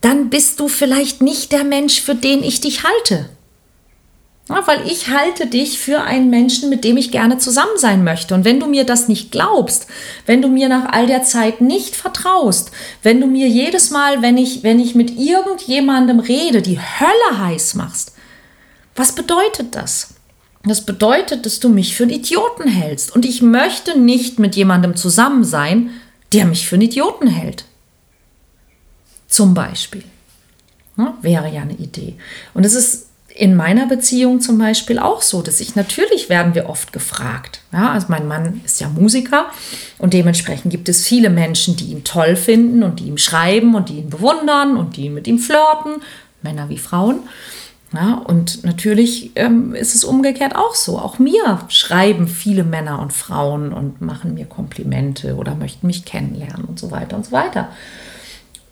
dann 0.00 0.30
bist 0.30 0.60
du 0.60 0.68
vielleicht 0.68 1.22
nicht 1.22 1.52
der 1.52 1.64
Mensch, 1.64 2.00
für 2.00 2.14
den 2.14 2.42
ich 2.42 2.60
dich 2.60 2.84
halte. 2.84 3.28
Ja, 4.48 4.66
weil 4.66 4.86
ich 4.86 5.08
halte 5.08 5.46
dich 5.46 5.78
für 5.78 6.00
einen 6.02 6.30
Menschen, 6.30 6.70
mit 6.70 6.82
dem 6.82 6.96
ich 6.96 7.10
gerne 7.10 7.36
zusammen 7.36 7.76
sein 7.76 8.02
möchte. 8.02 8.34
Und 8.34 8.46
wenn 8.46 8.60
du 8.60 8.66
mir 8.66 8.84
das 8.84 9.06
nicht 9.06 9.30
glaubst, 9.30 9.86
wenn 10.24 10.40
du 10.40 10.48
mir 10.48 10.70
nach 10.70 10.90
all 10.90 11.06
der 11.06 11.22
Zeit 11.22 11.60
nicht 11.60 11.94
vertraust, 11.94 12.70
wenn 13.02 13.20
du 13.20 13.26
mir 13.26 13.46
jedes 13.46 13.90
Mal, 13.90 14.22
wenn 14.22 14.38
ich, 14.38 14.62
wenn 14.62 14.80
ich 14.80 14.94
mit 14.94 15.18
irgendjemandem 15.18 16.20
rede, 16.20 16.62
die 16.62 16.78
Hölle 16.78 17.38
heiß 17.38 17.74
machst, 17.74 18.12
was 18.96 19.14
bedeutet 19.14 19.74
das? 19.74 20.14
Das 20.64 20.84
bedeutet, 20.84 21.46
dass 21.46 21.60
du 21.60 21.68
mich 21.68 21.94
für 21.94 22.04
einen 22.04 22.12
Idioten 22.12 22.68
hältst. 22.68 23.14
Und 23.14 23.24
ich 23.24 23.42
möchte 23.42 23.98
nicht 23.98 24.38
mit 24.38 24.56
jemandem 24.56 24.96
zusammen 24.96 25.44
sein, 25.44 25.90
der 26.32 26.46
mich 26.46 26.66
für 26.66 26.76
einen 26.76 26.82
Idioten 26.82 27.28
hält. 27.28 27.64
Zum 29.28 29.54
Beispiel. 29.54 30.04
Ja, 30.96 31.16
wäre 31.22 31.52
ja 31.52 31.62
eine 31.62 31.74
Idee. 31.74 32.16
Und 32.54 32.64
es 32.64 32.74
ist 32.74 33.07
in 33.38 33.54
meiner 33.54 33.86
Beziehung 33.86 34.40
zum 34.40 34.58
Beispiel 34.58 34.98
auch 34.98 35.22
so, 35.22 35.42
dass 35.42 35.60
ich 35.60 35.76
natürlich 35.76 36.28
werden 36.28 36.56
wir 36.56 36.68
oft 36.68 36.92
gefragt. 36.92 37.60
Ja, 37.72 37.92
also 37.92 38.08
mein 38.10 38.26
Mann 38.26 38.60
ist 38.64 38.80
ja 38.80 38.88
Musiker 38.88 39.46
und 39.96 40.12
dementsprechend 40.12 40.72
gibt 40.72 40.88
es 40.88 41.06
viele 41.06 41.30
Menschen, 41.30 41.76
die 41.76 41.92
ihn 41.92 42.02
toll 42.02 42.34
finden 42.34 42.82
und 42.82 42.98
die 42.98 43.04
ihm 43.04 43.16
schreiben 43.16 43.76
und 43.76 43.90
die 43.90 43.98
ihn 43.98 44.10
bewundern 44.10 44.76
und 44.76 44.96
die 44.96 45.08
mit 45.08 45.28
ihm 45.28 45.38
flirten, 45.38 46.02
Männer 46.42 46.68
wie 46.68 46.78
Frauen. 46.78 47.20
Ja, 47.94 48.14
und 48.14 48.64
natürlich 48.64 49.30
ähm, 49.36 49.72
ist 49.72 49.94
es 49.94 50.02
umgekehrt 50.02 50.56
auch 50.56 50.74
so. 50.74 50.98
Auch 50.98 51.20
mir 51.20 51.60
schreiben 51.68 52.26
viele 52.26 52.64
Männer 52.64 52.98
und 52.98 53.12
Frauen 53.12 53.72
und 53.72 54.00
machen 54.00 54.34
mir 54.34 54.46
Komplimente 54.46 55.36
oder 55.36 55.54
möchten 55.54 55.86
mich 55.86 56.04
kennenlernen 56.04 56.64
und 56.64 56.80
so 56.80 56.90
weiter 56.90 57.16
und 57.16 57.26
so 57.26 57.32
weiter. 57.32 57.68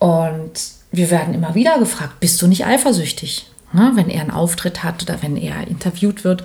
Und 0.00 0.50
wir 0.90 1.10
werden 1.12 1.34
immer 1.34 1.54
wieder 1.54 1.78
gefragt, 1.78 2.18
bist 2.18 2.42
du 2.42 2.48
nicht 2.48 2.66
eifersüchtig? 2.66 3.46
Ja, 3.76 3.92
wenn 3.94 4.08
er 4.08 4.22
einen 4.22 4.30
Auftritt 4.30 4.82
hat 4.82 5.02
oder 5.02 5.22
wenn 5.22 5.36
er 5.36 5.66
interviewt 5.68 6.24
wird, 6.24 6.44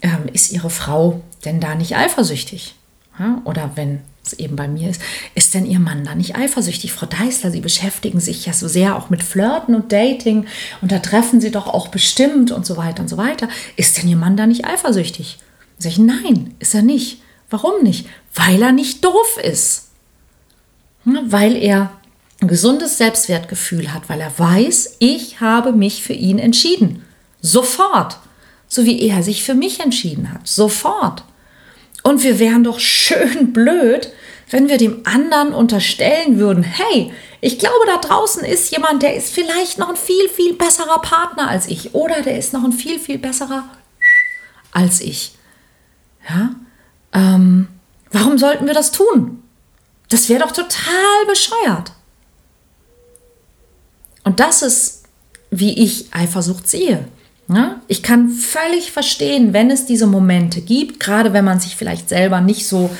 ähm, 0.00 0.26
ist 0.32 0.52
ihre 0.52 0.70
Frau 0.70 1.20
denn 1.44 1.60
da 1.60 1.74
nicht 1.74 1.96
eifersüchtig? 1.96 2.74
Ja, 3.18 3.42
oder 3.44 3.72
wenn 3.74 4.00
es 4.24 4.32
eben 4.34 4.56
bei 4.56 4.68
mir 4.68 4.88
ist, 4.88 5.02
ist 5.34 5.52
denn 5.52 5.66
Ihr 5.66 5.80
Mann 5.80 6.04
da 6.04 6.14
nicht 6.14 6.36
eifersüchtig? 6.36 6.92
Frau 6.92 7.06
Deißler, 7.06 7.50
Sie 7.50 7.60
beschäftigen 7.60 8.20
sich 8.20 8.46
ja 8.46 8.52
so 8.52 8.68
sehr 8.68 8.96
auch 8.96 9.10
mit 9.10 9.22
Flirten 9.22 9.74
und 9.74 9.92
Dating 9.92 10.46
und 10.80 10.92
da 10.92 11.00
treffen 11.00 11.40
Sie 11.40 11.50
doch 11.50 11.66
auch 11.66 11.88
bestimmt 11.88 12.52
und 12.52 12.64
so 12.64 12.76
weiter 12.76 13.02
und 13.02 13.08
so 13.08 13.16
weiter. 13.16 13.48
Ist 13.76 13.98
denn 13.98 14.08
Ihr 14.08 14.16
Mann 14.16 14.36
da 14.36 14.46
nicht 14.46 14.64
eifersüchtig? 14.64 15.38
Sag 15.78 15.92
ich, 15.92 15.98
nein, 15.98 16.54
ist 16.58 16.74
er 16.74 16.82
nicht. 16.82 17.20
Warum 17.50 17.82
nicht? 17.82 18.06
Weil 18.34 18.62
er 18.62 18.72
nicht 18.72 19.04
doof 19.04 19.38
ist. 19.42 19.90
Weil 21.04 21.56
er 21.56 21.90
ein 22.42 22.48
gesundes 22.48 22.98
Selbstwertgefühl 22.98 23.94
hat, 23.94 24.08
weil 24.08 24.20
er 24.20 24.36
weiß, 24.36 24.96
ich 24.98 25.40
habe 25.40 25.72
mich 25.72 26.02
für 26.02 26.12
ihn 26.12 26.38
entschieden. 26.38 27.04
Sofort. 27.40 28.18
So 28.68 28.84
wie 28.84 29.00
er 29.08 29.22
sich 29.22 29.44
für 29.44 29.54
mich 29.54 29.80
entschieden 29.80 30.32
hat. 30.32 30.48
Sofort. 30.48 31.24
Und 32.02 32.22
wir 32.24 32.38
wären 32.38 32.64
doch 32.64 32.80
schön 32.80 33.52
blöd, 33.52 34.10
wenn 34.50 34.68
wir 34.68 34.76
dem 34.76 35.02
anderen 35.04 35.54
unterstellen 35.54 36.38
würden, 36.38 36.64
hey, 36.64 37.12
ich 37.40 37.58
glaube, 37.58 37.86
da 37.86 37.96
draußen 37.98 38.44
ist 38.44 38.70
jemand, 38.72 39.02
der 39.02 39.16
ist 39.16 39.32
vielleicht 39.32 39.78
noch 39.78 39.88
ein 39.88 39.96
viel, 39.96 40.28
viel 40.28 40.54
besserer 40.54 41.00
Partner 41.00 41.48
als 41.48 41.68
ich 41.68 41.94
oder 41.94 42.22
der 42.22 42.38
ist 42.38 42.52
noch 42.52 42.64
ein 42.64 42.72
viel, 42.72 42.98
viel 42.98 43.18
besserer 43.18 43.64
als 44.72 45.00
ich. 45.00 45.34
Ja? 46.28 46.50
Ähm, 47.12 47.68
warum 48.10 48.38
sollten 48.38 48.66
wir 48.66 48.74
das 48.74 48.92
tun? 48.92 49.42
Das 50.08 50.28
wäre 50.28 50.40
doch 50.40 50.52
total 50.52 51.26
bescheuert. 51.26 51.92
Und 54.24 54.40
das 54.40 54.62
ist, 54.62 55.02
wie 55.50 55.82
ich 55.82 56.06
Eifersucht 56.12 56.68
sehe. 56.68 57.04
Ja? 57.48 57.80
Ich 57.88 58.02
kann 58.02 58.30
völlig 58.30 58.92
verstehen, 58.92 59.52
wenn 59.52 59.70
es 59.70 59.86
diese 59.86 60.06
Momente 60.06 60.60
gibt, 60.60 61.00
gerade 61.00 61.32
wenn 61.32 61.44
man 61.44 61.60
sich 61.60 61.76
vielleicht 61.76 62.08
selber 62.08 62.40
nicht 62.40 62.66
so, 62.66 62.90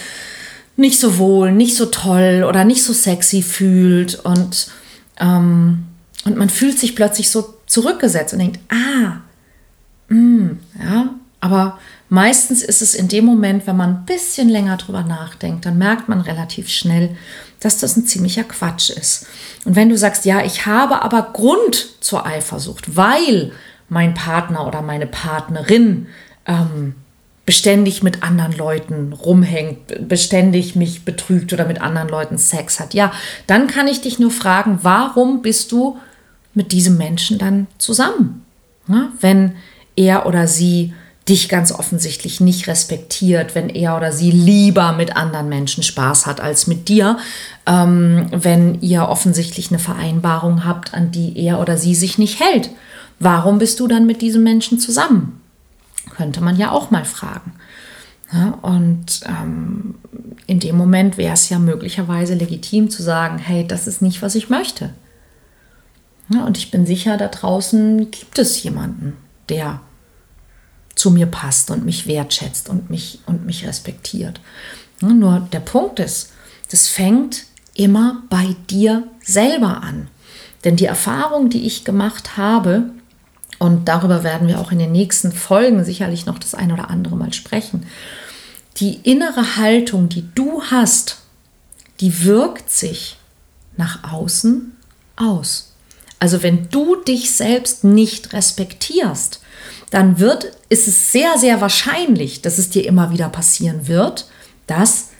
nicht 0.77 0.99
so 0.99 1.19
wohl, 1.19 1.53
nicht 1.53 1.77
so 1.77 1.87
toll 1.87 2.45
oder 2.49 2.65
nicht 2.65 2.83
so 2.83 2.93
sexy 2.93 3.43
fühlt 3.43 4.17
und, 4.17 4.71
ähm, 5.19 5.85
und 6.25 6.37
man 6.37 6.51
fühlt 6.51 6.79
sich 6.79 6.95
plötzlich 6.95 7.31
so 7.31 7.55
zurückgesetzt 7.67 8.33
und 8.35 8.41
denkt, 8.41 8.61
ah, 8.69 9.21
mh, 10.09 10.19
mm, 10.19 10.61
ja, 10.81 11.15
Aber 11.41 11.79
meistens 12.13 12.63
ist 12.63 12.83
es 12.83 12.95
in 12.95 13.09
dem 13.09 13.25
Moment, 13.25 13.67
wenn 13.67 13.77
man 13.79 13.91
ein 13.91 14.05
bisschen 14.05 14.51
länger 14.51 14.77
drüber 14.77 15.03
nachdenkt, 15.03 15.65
dann 15.65 15.79
merkt 15.79 16.11
man 16.11 16.21
relativ 16.21 16.69
schnell, 16.69 17.17
dass 17.59 17.79
das 17.79 17.97
ein 17.97 18.05
ziemlicher 18.05 18.45
Quatsch 18.45 18.91
ist. 18.91 19.27
Und 19.65 19.77
wenn 19.77 19.89
du 19.89 19.97
sagst, 19.97 20.27
ja, 20.27 20.45
ich 20.45 20.67
habe 20.67 21.01
aber 21.01 21.31
Grund 21.33 21.89
zur 22.01 22.27
Eifersucht, 22.27 22.99
weil 22.99 23.53
mein 23.89 24.13
Partner 24.13 24.67
oder 24.67 24.83
meine 24.83 25.07
Partnerin 25.07 26.07
ähm, 26.45 26.97
beständig 27.47 28.03
mit 28.03 28.23
anderen 28.23 28.53
Leuten 28.53 29.15
rumhängt, 29.15 30.07
beständig 30.07 30.77
mich 30.77 31.07
betrügt 31.07 31.55
oder 31.55 31.65
mit 31.65 31.81
anderen 31.81 32.11
Leuten 32.11 32.37
Sex 32.37 32.79
hat, 32.79 32.93
ja, 32.93 33.11
dann 33.47 33.69
kann 33.69 33.89
ich 33.89 34.03
dich 34.03 34.19
nur 34.19 34.31
fragen, 34.31 34.81
warum 34.83 35.41
bist 35.41 35.73
du 35.73 35.97
mit 36.53 36.73
diesem 36.73 36.99
Menschen 36.99 37.39
dann 37.39 37.69
zusammen? 37.79 38.45
Ja, 38.87 39.13
wenn 39.23 39.57
er 39.97 40.27
oder 40.27 40.47
sie 40.47 40.93
dich 41.29 41.49
ganz 41.49 41.71
offensichtlich 41.73 42.41
nicht 42.41 42.67
respektiert, 42.67 43.55
wenn 43.55 43.69
er 43.69 43.97
oder 43.97 44.13
sie 44.13 44.31
lieber 44.31 44.93
mit 44.93 45.17
anderen 45.17 45.49
Menschen 45.49 45.83
Spaß 45.83 46.27
hat 46.27 46.41
als 46.41 46.67
mit 46.67 46.89
dir, 46.89 47.19
ähm, 47.67 48.27
wenn 48.33 48.81
ihr 48.81 49.09
offensichtlich 49.09 49.71
eine 49.71 49.79
Vereinbarung 49.79 50.65
habt, 50.65 50.95
an 50.95 51.13
die 51.13 51.39
er 51.39 51.61
oder 51.61 51.79
sie 51.79 51.95
sich 51.95 52.19
nicht 52.19 52.41
hält. 52.41 52.71
Warum 53.21 53.59
bist 53.59 53.79
du 53.79 53.87
dann 53.87 54.07
mit 54.07 54.21
diesem 54.21 54.43
Menschen 54.43 54.81
zusammen? 54.81 55.41
Könnte 56.11 56.41
man 56.41 56.57
ja 56.57 56.73
auch 56.73 56.91
mal 56.91 57.05
fragen. 57.05 57.53
Ja, 58.33 58.59
und 58.63 59.21
ähm, 59.27 59.95
in 60.47 60.59
dem 60.59 60.77
Moment 60.77 61.19
wäre 61.19 61.35
es 61.35 61.49
ja 61.51 61.59
möglicherweise 61.59 62.35
legitim 62.35 62.91
zu 62.91 63.03
sagen, 63.03 63.39
hey, 63.39 63.67
das 63.67 63.87
ist 63.87 64.03
nicht, 64.03 64.23
was 64.23 64.35
ich 64.35 64.49
möchte. 64.49 64.91
Ja, 66.31 66.45
und 66.45 66.57
ich 66.57 66.71
bin 66.71 66.87
sicher, 66.87 67.17
da 67.17 67.29
draußen 67.29 68.11
gibt 68.11 68.39
es 68.39 68.63
jemanden, 68.63 69.17
der 69.49 69.81
zu 70.95 71.11
mir 71.11 71.27
passt 71.27 71.71
und 71.71 71.85
mich 71.85 72.07
wertschätzt 72.07 72.69
und 72.69 72.91
mich, 72.91 73.21
und 73.27 73.47
mich 73.47 73.67
respektiert. 73.67 74.41
Nur 75.01 75.49
der 75.53 75.61
Punkt 75.61 75.99
ist, 75.99 76.33
das 76.71 76.89
fängt 76.89 77.45
immer 77.75 78.23
bei 78.31 78.55
dir 78.71 79.05
selber 79.23 79.83
an. 79.83 80.09
Denn 80.65 80.77
die 80.77 80.87
Erfahrung, 80.87 81.51
die 81.51 81.67
ich 81.67 81.85
gemacht 81.85 82.37
habe, 82.37 82.91
und 83.59 83.89
darüber 83.89 84.25
werden 84.25 84.49
wir 84.49 84.59
auch 84.59 84.73
in 84.73 84.79
den 84.79 84.93
nächsten 84.93 85.33
Folgen 85.33 85.85
sicherlich 85.85 86.27
noch 86.27 86.39
das 86.39 86.55
ein 86.55 86.73
oder 86.73 86.91
andere 86.91 87.17
Mal 87.17 87.33
sprechen. 87.33 87.87
Die 88.79 88.95
innere 88.95 89.57
Haltung, 89.57 90.09
die 90.09 90.25
du 90.35 90.63
hast, 90.63 91.19
die 92.01 92.25
wirkt 92.25 92.71
sich 92.71 93.19
nach 93.77 94.13
außen 94.13 94.73
aus. 95.17 95.75
Also 96.19 96.43
wenn 96.43 96.69
du 96.71 96.97
dich 96.97 97.33
selbst 97.33 97.85
nicht 97.85 98.33
respektierst, 98.33 99.41
dann 99.93 100.19
wird, 100.19 100.57
ist 100.71 100.89
es 100.89 101.13
sehr, 101.13 101.37
sehr 101.37 101.61
wahrscheinlich, 101.61 102.41
dass 102.41 102.57
es 102.57 102.71
dir 102.71 102.87
immer 102.87 103.13
wieder 103.13 103.29
passieren 103.29 103.89
wird, 103.89 104.27
dass 104.67 105.11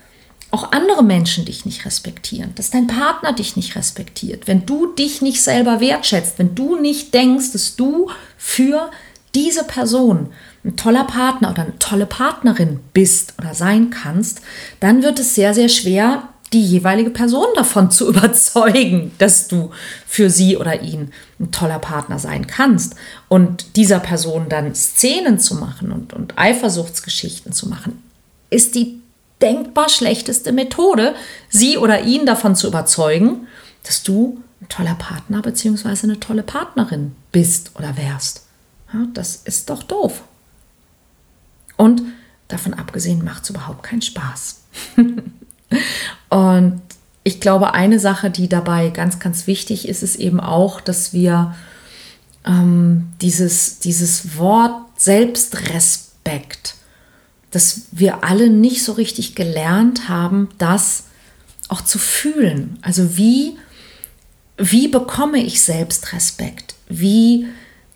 auch 0.51 0.73
andere 0.73 1.05
Menschen 1.05 1.45
dich 1.45 1.67
nicht 1.67 1.85
respektieren, 1.85 2.55
dass 2.55 2.71
dein 2.71 2.87
Partner 2.87 3.35
dich 3.35 3.55
nicht 3.55 3.77
respektiert, 3.77 4.49
wenn 4.49 4.65
du 4.65 4.87
dich 4.95 5.21
nicht 5.21 5.43
selber 5.43 5.81
wertschätzt, 5.81 6.39
wenn 6.39 6.55
du 6.55 6.77
nicht 6.77 7.13
denkst, 7.13 7.53
dass 7.53 7.77
du 7.77 8.09
für 8.39 8.91
diese 9.35 9.65
Person 9.65 10.33
ein 10.65 10.77
toller 10.77 11.05
Partner 11.05 11.51
oder 11.51 11.63
eine 11.63 11.79
tolle 11.79 12.07
Partnerin 12.07 12.81
bist 12.95 13.35
oder 13.39 13.55
sein 13.55 13.91
kannst, 13.91 14.41
dann 14.81 15.03
wird 15.03 15.19
es 15.19 15.35
sehr, 15.35 15.53
sehr 15.53 15.69
schwer, 15.69 16.29
die 16.53 16.65
jeweilige 16.65 17.11
Person 17.11 17.47
davon 17.55 17.91
zu 17.91 18.09
überzeugen, 18.11 19.13
dass 19.19 19.49
du 19.49 19.71
für 20.07 20.31
sie 20.31 20.57
oder 20.57 20.83
ihn 20.83 21.13
ein 21.41 21.51
toller 21.51 21.79
Partner 21.79 22.19
sein 22.19 22.47
kannst. 22.47 22.95
Und 23.29 23.77
dieser 23.77 24.01
Person 24.01 24.49
dann 24.49 24.75
Szenen 24.75 25.39
zu 25.39 25.55
machen 25.57 25.93
und, 25.93 26.13
und 26.13 26.39
Eifersuchtsgeschichten 26.39 27.53
zu 27.53 27.69
machen, 27.69 28.03
ist 28.51 28.75
die 28.75 29.01
denkbar 29.41 29.89
schlechteste 29.89 30.53
Methode, 30.53 31.15
sie 31.49 31.77
oder 31.77 32.03
ihn 32.03 32.27
davon 32.27 32.55
zu 32.55 32.69
überzeugen, 32.69 33.49
dass 33.83 34.03
du 34.03 34.41
ein 34.61 34.69
toller 34.69 34.95
Partner 34.95 35.43
bzw. 35.43 36.05
eine 36.05 36.21
tolle 36.21 36.45
Partnerin 36.45 37.17
bist 37.33 37.73
oder 37.75 37.97
wärst. 37.97 38.47
Ja, 38.93 39.07
das 39.13 39.37
ist 39.37 39.71
doch 39.71 39.83
doof. 39.83 40.23
Und 41.77 42.03
davon 42.47 42.75
abgesehen 42.75 43.25
macht 43.25 43.45
es 43.45 43.51
überhaupt 43.51 43.83
keinen 43.83 44.03
Spaß. 44.03 44.61
Und 46.29 46.81
ich 47.25 47.41
glaube, 47.41 47.75
eine 47.75 47.99
Sache, 47.99 48.31
die 48.31 48.49
dabei 48.49 48.91
ganz, 48.91 49.19
ganz 49.19 49.47
wichtig 49.47 49.89
ist, 49.89 50.03
ist 50.03 50.17
eben 50.17 50.41
auch, 50.41 50.81
dass 50.81 51.13
wir 51.13 51.55
ähm, 52.45 53.13
dieses, 53.21 53.79
dieses 53.79 54.37
Wort 54.39 54.75
Selbstrespekt 54.97 56.75
dass 57.53 57.83
wir 57.93 58.25
alle 58.25 58.51
nicht 58.51 58.83
so 58.83 58.93
richtig 58.93 59.37
gelernt 59.37 60.09
haben, 60.09 60.49
das 60.59 61.05
auch 61.69 61.83
zu 61.83 61.99
fühlen. 61.99 62.79
Also 62.83 63.17
wie, 63.17 63.57
wie 64.57 64.89
bekomme 64.89 65.39
ich 65.39 65.61
Selbstrespekt? 65.61 66.75
Wie 66.89 67.47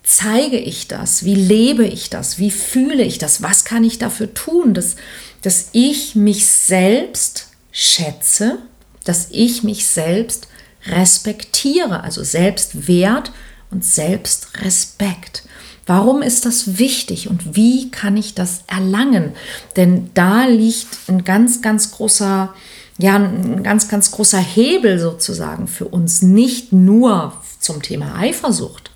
zeige 0.03 0.57
ich 0.57 0.87
das? 0.87 1.25
Wie 1.25 1.35
lebe 1.35 1.85
ich 1.85 2.09
das? 2.09 2.39
Wie 2.39 2.51
fühle 2.51 3.03
ich 3.03 3.17
das? 3.17 3.41
Was 3.41 3.65
kann 3.65 3.83
ich 3.83 3.97
dafür 3.97 4.33
tun, 4.33 4.73
dass, 4.73 4.95
dass 5.41 5.69
ich 5.73 6.15
mich 6.15 6.45
selbst 6.45 7.47
schätze, 7.77 8.57
dass 9.03 9.27
ich 9.29 9.61
mich 9.61 9.85
selbst 9.85 10.47
respektiere, 10.87 12.01
also 12.01 12.23
Selbstwert 12.23 13.31
und 13.69 13.85
Selbstrespekt. 13.85 15.43
Warum 15.85 16.23
ist 16.23 16.45
das 16.47 16.79
wichtig 16.79 17.29
und 17.29 17.55
wie 17.55 17.91
kann 17.91 18.17
ich 18.17 18.33
das 18.33 18.63
erlangen? 18.65 19.33
Denn 19.75 20.09
da 20.15 20.45
liegt 20.45 20.87
ein 21.07 21.23
ganz, 21.23 21.61
ganz 21.61 21.91
großer, 21.91 22.51
ja, 22.97 23.15
ein 23.15 23.61
ganz, 23.61 23.87
ganz 23.87 24.09
großer 24.09 24.39
Hebel 24.39 24.97
sozusagen 24.97 25.67
für 25.67 25.87
uns, 25.87 26.23
nicht 26.23 26.73
nur 26.73 27.31
zum 27.59 27.83
Thema 27.83 28.15
Eifersucht, 28.15 28.89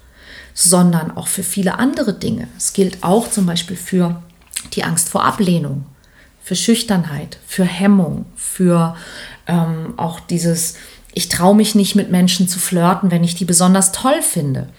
sondern 0.55 1.15
auch 1.15 1.27
für 1.27 1.43
viele 1.43 1.77
andere 1.77 2.15
Dinge. 2.15 2.47
Es 2.57 2.73
gilt 2.73 3.03
auch 3.03 3.29
zum 3.29 3.45
Beispiel 3.45 3.77
für 3.77 4.23
die 4.73 4.83
Angst 4.83 5.09
vor 5.09 5.23
Ablehnung, 5.23 5.85
für 6.43 6.55
Schüchternheit, 6.55 7.37
für 7.45 7.63
Hemmung, 7.63 8.25
für 8.35 8.95
ähm, 9.47 9.93
auch 9.97 10.19
dieses, 10.19 10.75
ich 11.13 11.29
traue 11.29 11.55
mich 11.55 11.75
nicht 11.75 11.95
mit 11.95 12.09
Menschen 12.09 12.47
zu 12.47 12.59
flirten, 12.59 13.11
wenn 13.11 13.23
ich 13.23 13.35
die 13.35 13.45
besonders 13.45 13.91
toll 13.91 14.21
finde. 14.21 14.69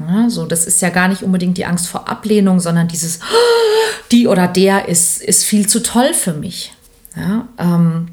Ja, 0.00 0.30
so, 0.30 0.46
das 0.46 0.66
ist 0.66 0.80
ja 0.80 0.88
gar 0.88 1.08
nicht 1.08 1.22
unbedingt 1.22 1.58
die 1.58 1.66
Angst 1.66 1.86
vor 1.88 2.08
Ablehnung, 2.08 2.60
sondern 2.60 2.88
dieses, 2.88 3.20
die 4.10 4.26
oder 4.26 4.48
der 4.48 4.88
ist, 4.88 5.22
ist 5.22 5.44
viel 5.44 5.68
zu 5.68 5.82
toll 5.82 6.14
für 6.14 6.32
mich. 6.32 6.72
Ja, 7.14 7.46
ähm, 7.58 8.08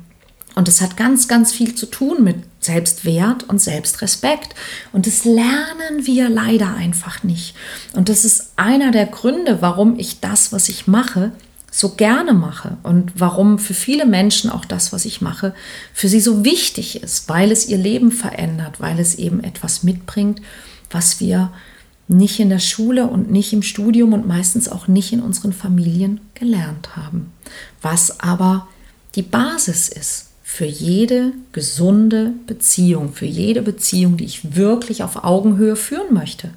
und 0.55 0.67
es 0.67 0.81
hat 0.81 0.97
ganz, 0.97 1.29
ganz 1.29 1.53
viel 1.53 1.73
zu 1.75 1.85
tun 1.85 2.21
mit 2.21 2.35
Selbstwert 2.59 3.43
und 3.47 3.61
Selbstrespekt. 3.61 4.55
Und 4.91 5.07
das 5.07 5.23
lernen 5.23 6.05
wir 6.05 6.27
leider 6.27 6.75
einfach 6.75 7.23
nicht. 7.23 7.55
Und 7.93 8.09
das 8.09 8.25
ist 8.25 8.51
einer 8.57 8.91
der 8.91 9.05
Gründe, 9.05 9.61
warum 9.61 9.97
ich 9.97 10.19
das, 10.19 10.51
was 10.51 10.67
ich 10.67 10.85
mache, 10.85 11.31
so 11.71 11.89
gerne 11.89 12.33
mache 12.33 12.77
und 12.83 13.13
warum 13.15 13.59
für 13.59 13.73
viele 13.73 14.05
Menschen 14.05 14.49
auch 14.49 14.65
das, 14.65 14.91
was 14.91 15.05
ich 15.05 15.21
mache, 15.21 15.53
für 15.93 16.09
sie 16.09 16.19
so 16.19 16.43
wichtig 16.43 17.01
ist, 17.01 17.29
weil 17.29 17.51
es 17.51 17.67
ihr 17.67 17.77
Leben 17.77 18.11
verändert, 18.11 18.79
weil 18.79 18.99
es 18.99 19.15
eben 19.15 19.43
etwas 19.43 19.83
mitbringt, 19.83 20.41
was 20.89 21.19
wir 21.19 21.51
nicht 22.07 22.39
in 22.39 22.49
der 22.49 22.59
Schule 22.59 23.05
und 23.05 23.29
nicht 23.29 23.53
im 23.53 23.61
Studium 23.61 24.13
und 24.13 24.27
meistens 24.27 24.67
auch 24.67 24.87
nicht 24.87 25.13
in 25.13 25.21
unseren 25.21 25.53
Familien 25.53 26.19
gelernt 26.33 26.95
haben. 26.95 27.31
Was 27.83 28.19
aber 28.19 28.67
die 29.13 29.21
Basis 29.21 29.89
ist 29.89 30.29
für 30.43 30.65
jede 30.65 31.33
gesunde 31.51 32.33
Beziehung, 32.47 33.13
für 33.13 33.27
jede 33.27 33.61
Beziehung, 33.61 34.17
die 34.17 34.25
ich 34.25 34.55
wirklich 34.55 35.03
auf 35.03 35.23
Augenhöhe 35.23 35.75
führen 35.75 36.11
möchte, 36.11 36.49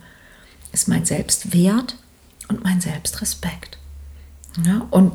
ist 0.72 0.88
mein 0.88 1.04
Selbstwert 1.04 1.96
und 2.48 2.64
mein 2.64 2.80
Selbstrespekt. 2.80 3.76
Ja, 4.66 4.86
und 4.90 5.12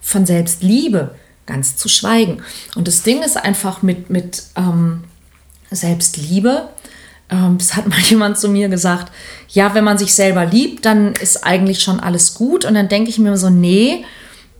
von 0.00 0.26
Selbstliebe 0.26 1.14
ganz 1.46 1.76
zu 1.76 1.88
schweigen. 1.88 2.42
Und 2.76 2.88
das 2.88 3.02
Ding 3.02 3.22
ist 3.22 3.36
einfach 3.36 3.82
mit, 3.82 4.08
mit 4.08 4.44
ähm, 4.56 5.04
Selbstliebe, 5.70 6.68
ähm, 7.30 7.58
das 7.58 7.76
hat 7.76 7.86
mal 7.88 7.98
jemand 8.00 8.38
zu 8.38 8.48
mir 8.48 8.68
gesagt, 8.68 9.12
ja, 9.48 9.74
wenn 9.74 9.84
man 9.84 9.98
sich 9.98 10.14
selber 10.14 10.46
liebt, 10.46 10.84
dann 10.84 11.12
ist 11.14 11.44
eigentlich 11.44 11.82
schon 11.82 12.00
alles 12.00 12.34
gut. 12.34 12.64
Und 12.64 12.74
dann 12.74 12.88
denke 12.88 13.10
ich 13.10 13.18
mir 13.18 13.36
so, 13.36 13.50
nee, 13.50 14.04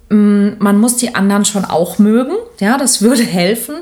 mm, 0.09 0.51
man 0.59 0.79
muss 0.79 0.97
die 0.97 1.15
anderen 1.15 1.45
schon 1.45 1.65
auch 1.65 1.99
mögen. 1.99 2.35
Ja, 2.59 2.79
das 2.79 3.03
würde 3.03 3.23
helfen. 3.23 3.77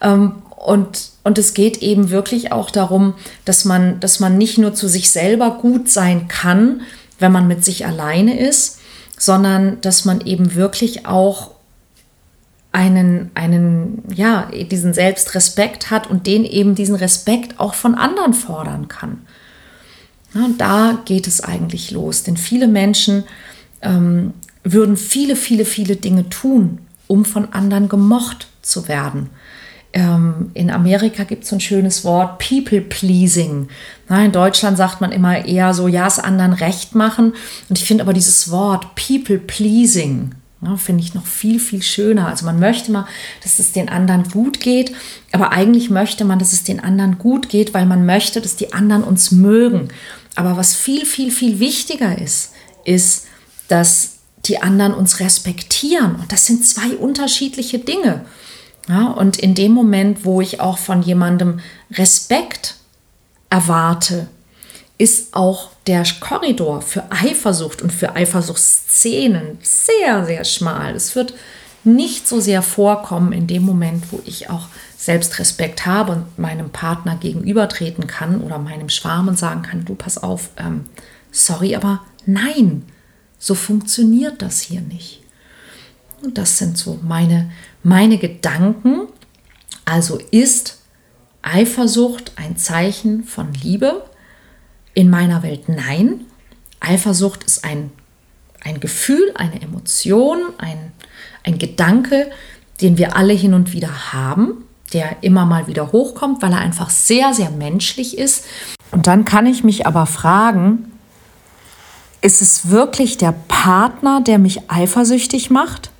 Ähm, 0.00 0.36
und, 0.56 1.10
und 1.24 1.38
es 1.38 1.54
geht 1.54 1.78
eben 1.78 2.10
wirklich 2.10 2.52
auch 2.52 2.70
darum, 2.70 3.14
dass 3.44 3.64
man, 3.64 4.00
dass 4.00 4.20
man 4.20 4.38
nicht 4.38 4.58
nur 4.58 4.74
zu 4.74 4.88
sich 4.88 5.10
selber 5.10 5.58
gut 5.60 5.90
sein 5.90 6.28
kann, 6.28 6.82
wenn 7.18 7.32
man 7.32 7.46
mit 7.46 7.64
sich 7.64 7.86
alleine 7.86 8.38
ist, 8.38 8.80
sondern 9.24 9.80
dass 9.80 10.04
man 10.04 10.20
eben 10.20 10.54
wirklich 10.54 11.06
auch 11.06 11.52
einen, 12.72 13.30
einen, 13.34 14.02
ja, 14.14 14.50
diesen 14.70 14.92
Selbstrespekt 14.92 15.90
hat 15.90 16.10
und 16.10 16.26
den 16.26 16.44
eben 16.44 16.74
diesen 16.74 16.96
Respekt 16.96 17.60
auch 17.60 17.74
von 17.74 17.94
anderen 17.94 18.34
fordern 18.34 18.88
kann. 18.88 19.22
Ja, 20.34 20.44
und 20.44 20.60
da 20.60 20.98
geht 21.04 21.26
es 21.26 21.40
eigentlich 21.40 21.92
los, 21.92 22.24
denn 22.24 22.36
viele 22.36 22.66
Menschen 22.66 23.24
ähm, 23.80 24.34
würden 24.64 24.96
viele, 24.96 25.36
viele, 25.36 25.64
viele 25.64 25.96
Dinge 25.96 26.28
tun, 26.28 26.78
um 27.06 27.24
von 27.24 27.52
anderen 27.52 27.88
gemocht 27.88 28.48
zu 28.60 28.88
werden. 28.88 29.30
Ähm, 29.94 30.50
in 30.54 30.70
Amerika 30.70 31.22
gibt 31.22 31.44
es 31.44 31.52
ein 31.52 31.60
schönes 31.60 32.04
Wort, 32.04 32.40
People 32.40 32.80
Pleasing. 32.80 33.68
in 34.08 34.32
Deutschland 34.32 34.76
sagt 34.76 35.00
man 35.00 35.12
immer 35.12 35.44
eher 35.46 35.72
so, 35.72 35.86
ja, 35.86 36.08
es 36.08 36.18
anderen 36.18 36.52
recht 36.52 36.96
machen. 36.96 37.32
Und 37.68 37.78
ich 37.78 37.84
finde 37.84 38.02
aber 38.02 38.12
dieses 38.12 38.50
Wort 38.50 38.96
People 38.96 39.38
Pleasing, 39.38 40.32
finde 40.76 41.04
ich 41.04 41.14
noch 41.14 41.26
viel, 41.26 41.60
viel 41.60 41.82
schöner. 41.82 42.26
Also 42.26 42.44
man 42.44 42.58
möchte 42.58 42.90
mal, 42.90 43.06
dass 43.44 43.60
es 43.60 43.72
den 43.72 43.88
anderen 43.88 44.24
gut 44.24 44.58
geht, 44.60 44.92
aber 45.30 45.52
eigentlich 45.52 45.90
möchte 45.90 46.24
man, 46.24 46.40
dass 46.40 46.52
es 46.52 46.64
den 46.64 46.80
anderen 46.80 47.18
gut 47.18 47.48
geht, 47.48 47.72
weil 47.72 47.86
man 47.86 48.04
möchte, 48.04 48.40
dass 48.40 48.56
die 48.56 48.72
anderen 48.72 49.04
uns 49.04 49.30
mögen. 49.30 49.88
Aber 50.34 50.56
was 50.56 50.74
viel, 50.74 51.06
viel, 51.06 51.30
viel 51.30 51.60
wichtiger 51.60 52.18
ist, 52.18 52.50
ist, 52.84 53.26
dass 53.68 54.14
die 54.46 54.60
anderen 54.60 54.94
uns 54.94 55.20
respektieren. 55.20 56.16
Und 56.16 56.32
das 56.32 56.46
sind 56.46 56.66
zwei 56.66 56.96
unterschiedliche 56.96 57.78
Dinge. 57.78 58.24
Ja, 58.88 59.08
und 59.08 59.38
in 59.38 59.54
dem 59.54 59.72
Moment, 59.72 60.24
wo 60.24 60.40
ich 60.40 60.60
auch 60.60 60.78
von 60.78 61.02
jemandem 61.02 61.60
Respekt 61.90 62.76
erwarte, 63.48 64.28
ist 64.98 65.34
auch 65.34 65.70
der 65.86 66.04
Korridor 66.20 66.82
für 66.82 67.10
Eifersucht 67.10 67.82
und 67.82 67.92
für 67.92 68.14
Eifersuchtsszenen 68.14 69.58
sehr, 69.62 70.24
sehr 70.24 70.44
schmal. 70.44 70.94
Es 70.94 71.16
wird 71.16 71.34
nicht 71.82 72.28
so 72.28 72.40
sehr 72.40 72.62
vorkommen 72.62 73.32
in 73.32 73.46
dem 73.46 73.62
Moment, 73.62 74.04
wo 74.10 74.20
ich 74.24 74.48
auch 74.50 74.68
selbst 74.96 75.38
Respekt 75.38 75.84
habe 75.84 76.12
und 76.12 76.38
meinem 76.38 76.70
Partner 76.70 77.16
gegenübertreten 77.16 78.06
kann 78.06 78.40
oder 78.40 78.58
meinem 78.58 78.88
Schwarm 78.88 79.28
und 79.28 79.38
sagen 79.38 79.62
kann, 79.62 79.84
du 79.84 79.94
pass 79.94 80.16
auf, 80.16 80.50
ähm, 80.56 80.86
sorry, 81.30 81.76
aber 81.76 82.00
nein, 82.24 82.84
so 83.38 83.54
funktioniert 83.54 84.40
das 84.40 84.60
hier 84.60 84.80
nicht. 84.80 85.22
Und 86.22 86.38
das 86.38 86.56
sind 86.56 86.78
so 86.78 86.98
meine, 87.02 87.50
meine 87.84 88.18
Gedanken. 88.18 89.06
Also 89.84 90.18
ist 90.30 90.78
Eifersucht 91.42 92.32
ein 92.36 92.56
Zeichen 92.56 93.22
von 93.22 93.52
Liebe? 93.54 94.04
In 94.94 95.10
meiner 95.10 95.42
Welt 95.42 95.68
nein. 95.68 96.22
Eifersucht 96.80 97.44
ist 97.44 97.64
ein, 97.64 97.92
ein 98.64 98.80
Gefühl, 98.80 99.32
eine 99.36 99.60
Emotion, 99.60 100.38
ein, 100.58 100.92
ein 101.44 101.58
Gedanke, 101.58 102.30
den 102.80 102.98
wir 102.98 103.16
alle 103.16 103.32
hin 103.32 103.54
und 103.54 103.72
wieder 103.72 104.12
haben, 104.12 104.64
der 104.92 105.22
immer 105.22 105.44
mal 105.44 105.66
wieder 105.66 105.92
hochkommt, 105.92 106.42
weil 106.42 106.52
er 106.52 106.60
einfach 106.60 106.90
sehr, 106.90 107.34
sehr 107.34 107.50
menschlich 107.50 108.18
ist. 108.18 108.44
Und 108.90 109.06
dann 109.06 109.24
kann 109.24 109.46
ich 109.46 109.64
mich 109.64 109.86
aber 109.86 110.06
fragen, 110.06 110.90
ist 112.20 112.40
es 112.40 112.70
wirklich 112.70 113.18
der 113.18 113.34
Partner, 113.48 114.22
der 114.22 114.38
mich 114.38 114.70
eifersüchtig 114.70 115.50
macht? 115.50 115.90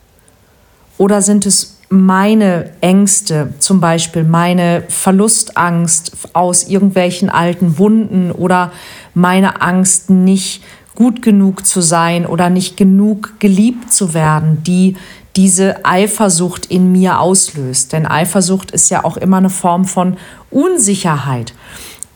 Oder 0.96 1.22
sind 1.22 1.44
es 1.44 1.73
meine 1.94 2.70
Ängste, 2.80 3.54
zum 3.59 3.80
Beispiel 3.80 4.24
meine 4.24 4.83
Verlustangst 4.88 6.12
aus 6.33 6.64
irgendwelchen 6.64 7.30
alten 7.30 7.78
Wunden 7.78 8.30
oder 8.30 8.72
meine 9.14 9.62
Angst, 9.62 10.11
nicht 10.11 10.62
gut 10.94 11.22
genug 11.22 11.66
zu 11.66 11.80
sein 11.80 12.26
oder 12.26 12.50
nicht 12.50 12.76
genug 12.76 13.35
geliebt 13.40 13.92
zu 13.92 14.14
werden, 14.14 14.62
die 14.62 14.96
diese 15.37 15.85
Eifersucht 15.85 16.66
in 16.66 16.92
mir 16.92 17.18
auslöst. 17.18 17.92
Denn 17.92 18.07
Eifersucht 18.07 18.70
ist 18.70 18.90
ja 18.90 19.04
auch 19.04 19.16
immer 19.16 19.38
eine 19.38 19.50
Form 19.50 19.85
von 19.85 20.16
Unsicherheit. 20.50 21.54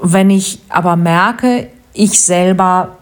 Wenn 0.00 0.30
ich 0.30 0.60
aber 0.68 0.94
merke, 0.96 1.68
ich 1.92 2.20
selber 2.20 2.98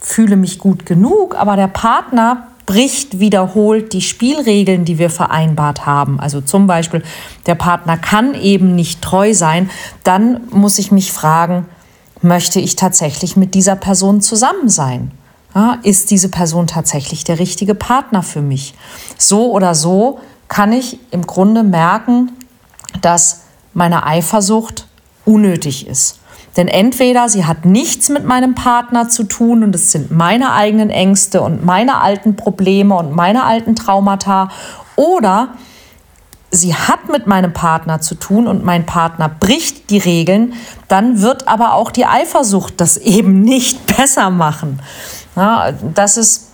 fühle 0.00 0.36
mich 0.36 0.58
gut 0.60 0.86
genug, 0.86 1.34
aber 1.34 1.56
der 1.56 1.66
Partner 1.66 2.46
bricht 2.68 3.18
wiederholt 3.18 3.94
die 3.94 4.02
Spielregeln, 4.02 4.84
die 4.84 4.98
wir 4.98 5.08
vereinbart 5.08 5.86
haben. 5.86 6.20
Also 6.20 6.42
zum 6.42 6.66
Beispiel, 6.66 7.02
der 7.46 7.54
Partner 7.54 7.96
kann 7.96 8.34
eben 8.34 8.74
nicht 8.74 9.00
treu 9.00 9.32
sein, 9.32 9.70
dann 10.04 10.42
muss 10.50 10.78
ich 10.78 10.92
mich 10.92 11.10
fragen, 11.10 11.64
möchte 12.20 12.60
ich 12.60 12.76
tatsächlich 12.76 13.38
mit 13.38 13.54
dieser 13.54 13.74
Person 13.74 14.20
zusammen 14.20 14.68
sein? 14.68 15.12
Ja, 15.54 15.78
ist 15.82 16.10
diese 16.10 16.28
Person 16.28 16.66
tatsächlich 16.66 17.24
der 17.24 17.38
richtige 17.38 17.74
Partner 17.74 18.22
für 18.22 18.42
mich? 18.42 18.74
So 19.16 19.50
oder 19.50 19.74
so 19.74 20.20
kann 20.48 20.70
ich 20.74 20.98
im 21.10 21.26
Grunde 21.26 21.62
merken, 21.62 22.32
dass 23.00 23.44
meine 23.72 24.04
Eifersucht 24.04 24.86
unnötig 25.24 25.86
ist. 25.86 26.20
Denn 26.58 26.66
entweder 26.66 27.28
sie 27.28 27.46
hat 27.46 27.64
nichts 27.64 28.08
mit 28.08 28.24
meinem 28.24 28.56
Partner 28.56 29.08
zu 29.08 29.22
tun 29.22 29.62
und 29.62 29.74
es 29.76 29.92
sind 29.92 30.10
meine 30.10 30.52
eigenen 30.52 30.90
Ängste 30.90 31.40
und 31.40 31.64
meine 31.64 32.00
alten 32.00 32.34
Probleme 32.34 32.96
und 32.96 33.14
meine 33.14 33.44
alten 33.44 33.76
Traumata, 33.76 34.50
oder 34.96 35.50
sie 36.50 36.74
hat 36.74 37.08
mit 37.10 37.28
meinem 37.28 37.52
Partner 37.52 38.00
zu 38.00 38.16
tun 38.16 38.48
und 38.48 38.64
mein 38.64 38.86
Partner 38.86 39.28
bricht 39.28 39.90
die 39.90 39.98
Regeln, 39.98 40.54
dann 40.88 41.22
wird 41.22 41.46
aber 41.46 41.74
auch 41.74 41.92
die 41.92 42.06
Eifersucht 42.06 42.80
das 42.80 42.96
eben 42.96 43.42
nicht 43.42 43.86
besser 43.96 44.30
machen. 44.30 44.80
Ja, 45.36 45.70
das 45.94 46.16
ist 46.16 46.47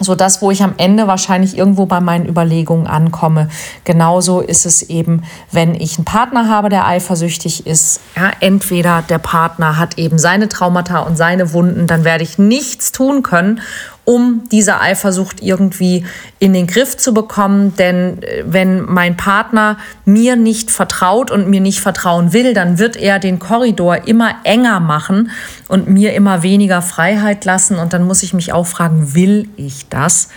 so 0.00 0.14
das, 0.14 0.42
wo 0.42 0.50
ich 0.50 0.62
am 0.62 0.74
Ende 0.76 1.06
wahrscheinlich 1.06 1.56
irgendwo 1.56 1.86
bei 1.86 2.00
meinen 2.00 2.26
Überlegungen 2.28 2.86
ankomme. 2.86 3.48
Genauso 3.84 4.40
ist 4.40 4.66
es 4.66 4.82
eben, 4.82 5.22
wenn 5.52 5.74
ich 5.74 5.98
einen 5.98 6.04
Partner 6.04 6.48
habe, 6.48 6.68
der 6.68 6.86
eifersüchtig 6.86 7.66
ist. 7.66 8.00
Ja, 8.16 8.32
entweder 8.40 9.02
der 9.02 9.18
Partner 9.18 9.78
hat 9.78 9.98
eben 9.98 10.18
seine 10.18 10.48
Traumata 10.48 11.00
und 11.00 11.16
seine 11.16 11.52
Wunden, 11.52 11.86
dann 11.86 12.04
werde 12.04 12.24
ich 12.24 12.38
nichts 12.38 12.92
tun 12.92 13.22
können, 13.22 13.60
um 14.04 14.48
diese 14.50 14.80
Eifersucht 14.80 15.42
irgendwie 15.42 16.04
in 16.38 16.52
den 16.52 16.66
Griff 16.66 16.96
zu 16.96 17.14
bekommen. 17.14 17.74
Denn 17.76 18.22
äh, 18.22 18.44
wenn 18.46 18.84
mein 18.84 19.16
Partner 19.16 19.78
mir 20.04 20.36
nicht 20.36 20.70
vertraut 20.70 21.30
und 21.30 21.48
mir 21.48 21.60
nicht 21.60 21.80
vertrauen 21.80 22.32
will, 22.32 22.54
dann 22.54 22.78
wird 22.78 22.96
er 22.96 23.18
den 23.18 23.38
Korridor 23.38 24.06
immer 24.06 24.34
enger 24.44 24.80
machen 24.80 25.30
und 25.68 25.88
mir 25.88 26.14
immer 26.14 26.42
weniger 26.42 26.82
Freiheit 26.82 27.44
lassen. 27.44 27.78
Und 27.78 27.92
dann 27.92 28.04
muss 28.04 28.22
ich 28.22 28.34
mich 28.34 28.52
auch 28.52 28.66
fragen, 28.66 29.14
will 29.14 29.48
ich 29.56 29.88
das? 29.88 30.28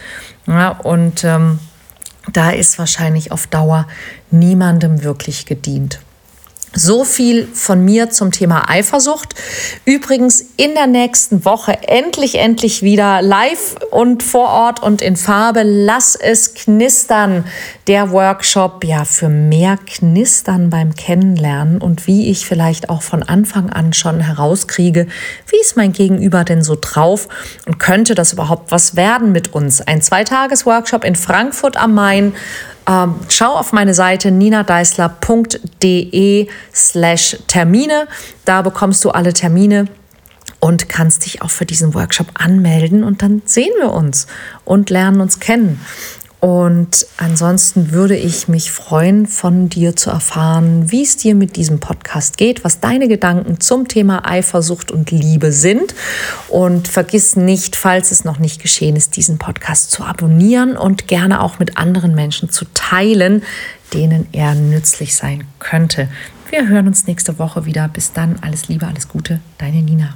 Ja, 0.48 0.70
und 0.70 1.24
ähm, 1.24 1.60
da 2.32 2.52
ist 2.52 2.80
wahrscheinlich 2.80 3.32
auf 3.32 3.48
Dauer 3.48 3.88
niemandem 4.32 5.04
wirklich 5.04 5.46
gedient. 5.46 6.00
So 6.78 7.04
viel 7.04 7.48
von 7.54 7.84
mir 7.84 8.12
zum 8.12 8.32
Thema 8.32 8.70
Eifersucht. 8.70 9.34
Übrigens 9.84 10.46
in 10.58 10.76
der 10.76 10.86
nächsten 10.86 11.44
Woche 11.44 11.76
endlich, 11.88 12.36
endlich 12.36 12.84
wieder 12.84 13.24
live 13.24 13.76
und 13.90 14.22
vor 14.22 14.50
Ort 14.50 14.84
und 14.84 15.02
in 15.02 15.16
Farbe. 15.16 15.64
Lass 15.64 16.16
es 16.16 16.54
knistern. 16.54 17.46
Der 17.88 18.12
Workshop 18.12 18.84
ja 18.84 19.06
für 19.06 19.28
mehr 19.28 19.80
Knistern 19.88 20.70
beim 20.70 20.94
Kennenlernen 20.94 21.82
und 21.82 22.06
wie 22.06 22.30
ich 22.30 22.46
vielleicht 22.46 22.92
auch 22.92 23.02
von 23.02 23.24
Anfang 23.24 23.72
an 23.72 23.94
schon 23.94 24.20
herauskriege, 24.20 25.08
wie 25.48 25.60
ist 25.60 25.78
mein 25.78 25.94
Gegenüber 25.94 26.44
denn 26.44 26.62
so 26.62 26.78
drauf 26.80 27.28
und 27.66 27.80
könnte 27.80 28.14
das 28.14 28.34
überhaupt 28.34 28.72
was 28.72 28.96
werden 28.96 29.32
mit 29.32 29.52
uns? 29.52 29.82
Ein 29.82 30.04
Zweitages-Workshop 30.04 31.04
in 31.04 31.16
Frankfurt 31.16 31.76
am 31.76 31.96
Main 31.96 32.34
ähm, 32.88 33.16
schau 33.30 33.56
auf 33.56 33.74
meine 33.74 33.94
Seite 33.94 34.32
ninadeisler.de 34.32 36.48
slash 36.74 37.38
Termine. 37.48 38.08
Da 38.46 38.62
bekommst 38.62 39.04
du 39.04 39.12
alle 39.12 39.34
Termine 39.34 39.88
und 40.60 40.90
kannst 40.90 41.26
dich 41.26 41.42
auch 41.42 41.52
für 41.52 41.66
diesen 41.66 41.94
Workshop 41.94 42.28
anmelden 42.34 43.04
und 43.04 43.22
dann 43.22 43.42
sehen 43.46 43.74
wir 43.78 43.92
uns 43.92 44.28
und 44.66 44.90
lernen 44.90 45.22
uns 45.22 45.40
kennen. 45.40 45.80
Und 46.40 47.08
ansonsten 47.18 47.92
würde 47.92 48.16
ich 48.16 48.48
mich 48.48 48.72
freuen, 48.72 49.26
von 49.26 49.70
dir 49.70 49.96
zu 49.96 50.12
erfahren, 50.12 50.92
wie 50.92 51.02
es 51.02 51.18
dir 51.18 51.34
mit 51.34 51.56
diesem 51.56 51.80
Podcast 51.80 52.38
geht, 52.38 52.64
was 52.64 52.80
deine 52.80 53.08
Gedanken 53.08 53.60
zum 53.60 53.88
Thema 53.88 54.30
Eifersucht 54.30 54.92
und 54.92 55.10
Liebe 55.10 55.52
sind. 55.52 55.96
Und 56.48 56.88
vergiss 56.88 57.36
nicht, 57.36 57.76
falls 57.76 58.12
es 58.12 58.24
noch 58.24 58.38
nicht 58.38 58.62
geschehen 58.62 58.96
ist, 58.96 59.16
diesen 59.16 59.40
Podcast 59.40 59.90
zu 59.90 60.04
abonnieren 60.04 60.78
und 60.78 61.08
gerne 61.08 61.42
auch 61.42 61.58
mit 61.58 61.78
anderen 61.78 62.14
Menschen 62.14 62.52
zu 62.52 62.66
teilen, 62.76 63.42
denen 63.94 64.28
er 64.32 64.54
nützlich 64.54 65.16
sein 65.16 65.46
könnte. 65.58 66.08
Wir 66.52 66.68
hören 66.68 66.88
uns 66.88 67.08
nächste 67.08 67.40
Woche 67.40 67.66
wieder. 67.66 67.88
Bis 67.88 68.14
dann, 68.14 68.38
alles 68.42 68.68
Liebe, 68.68 68.86
alles 68.86 69.08
Gute, 69.08 69.40
deine 69.58 69.82
Nina. 69.82 70.14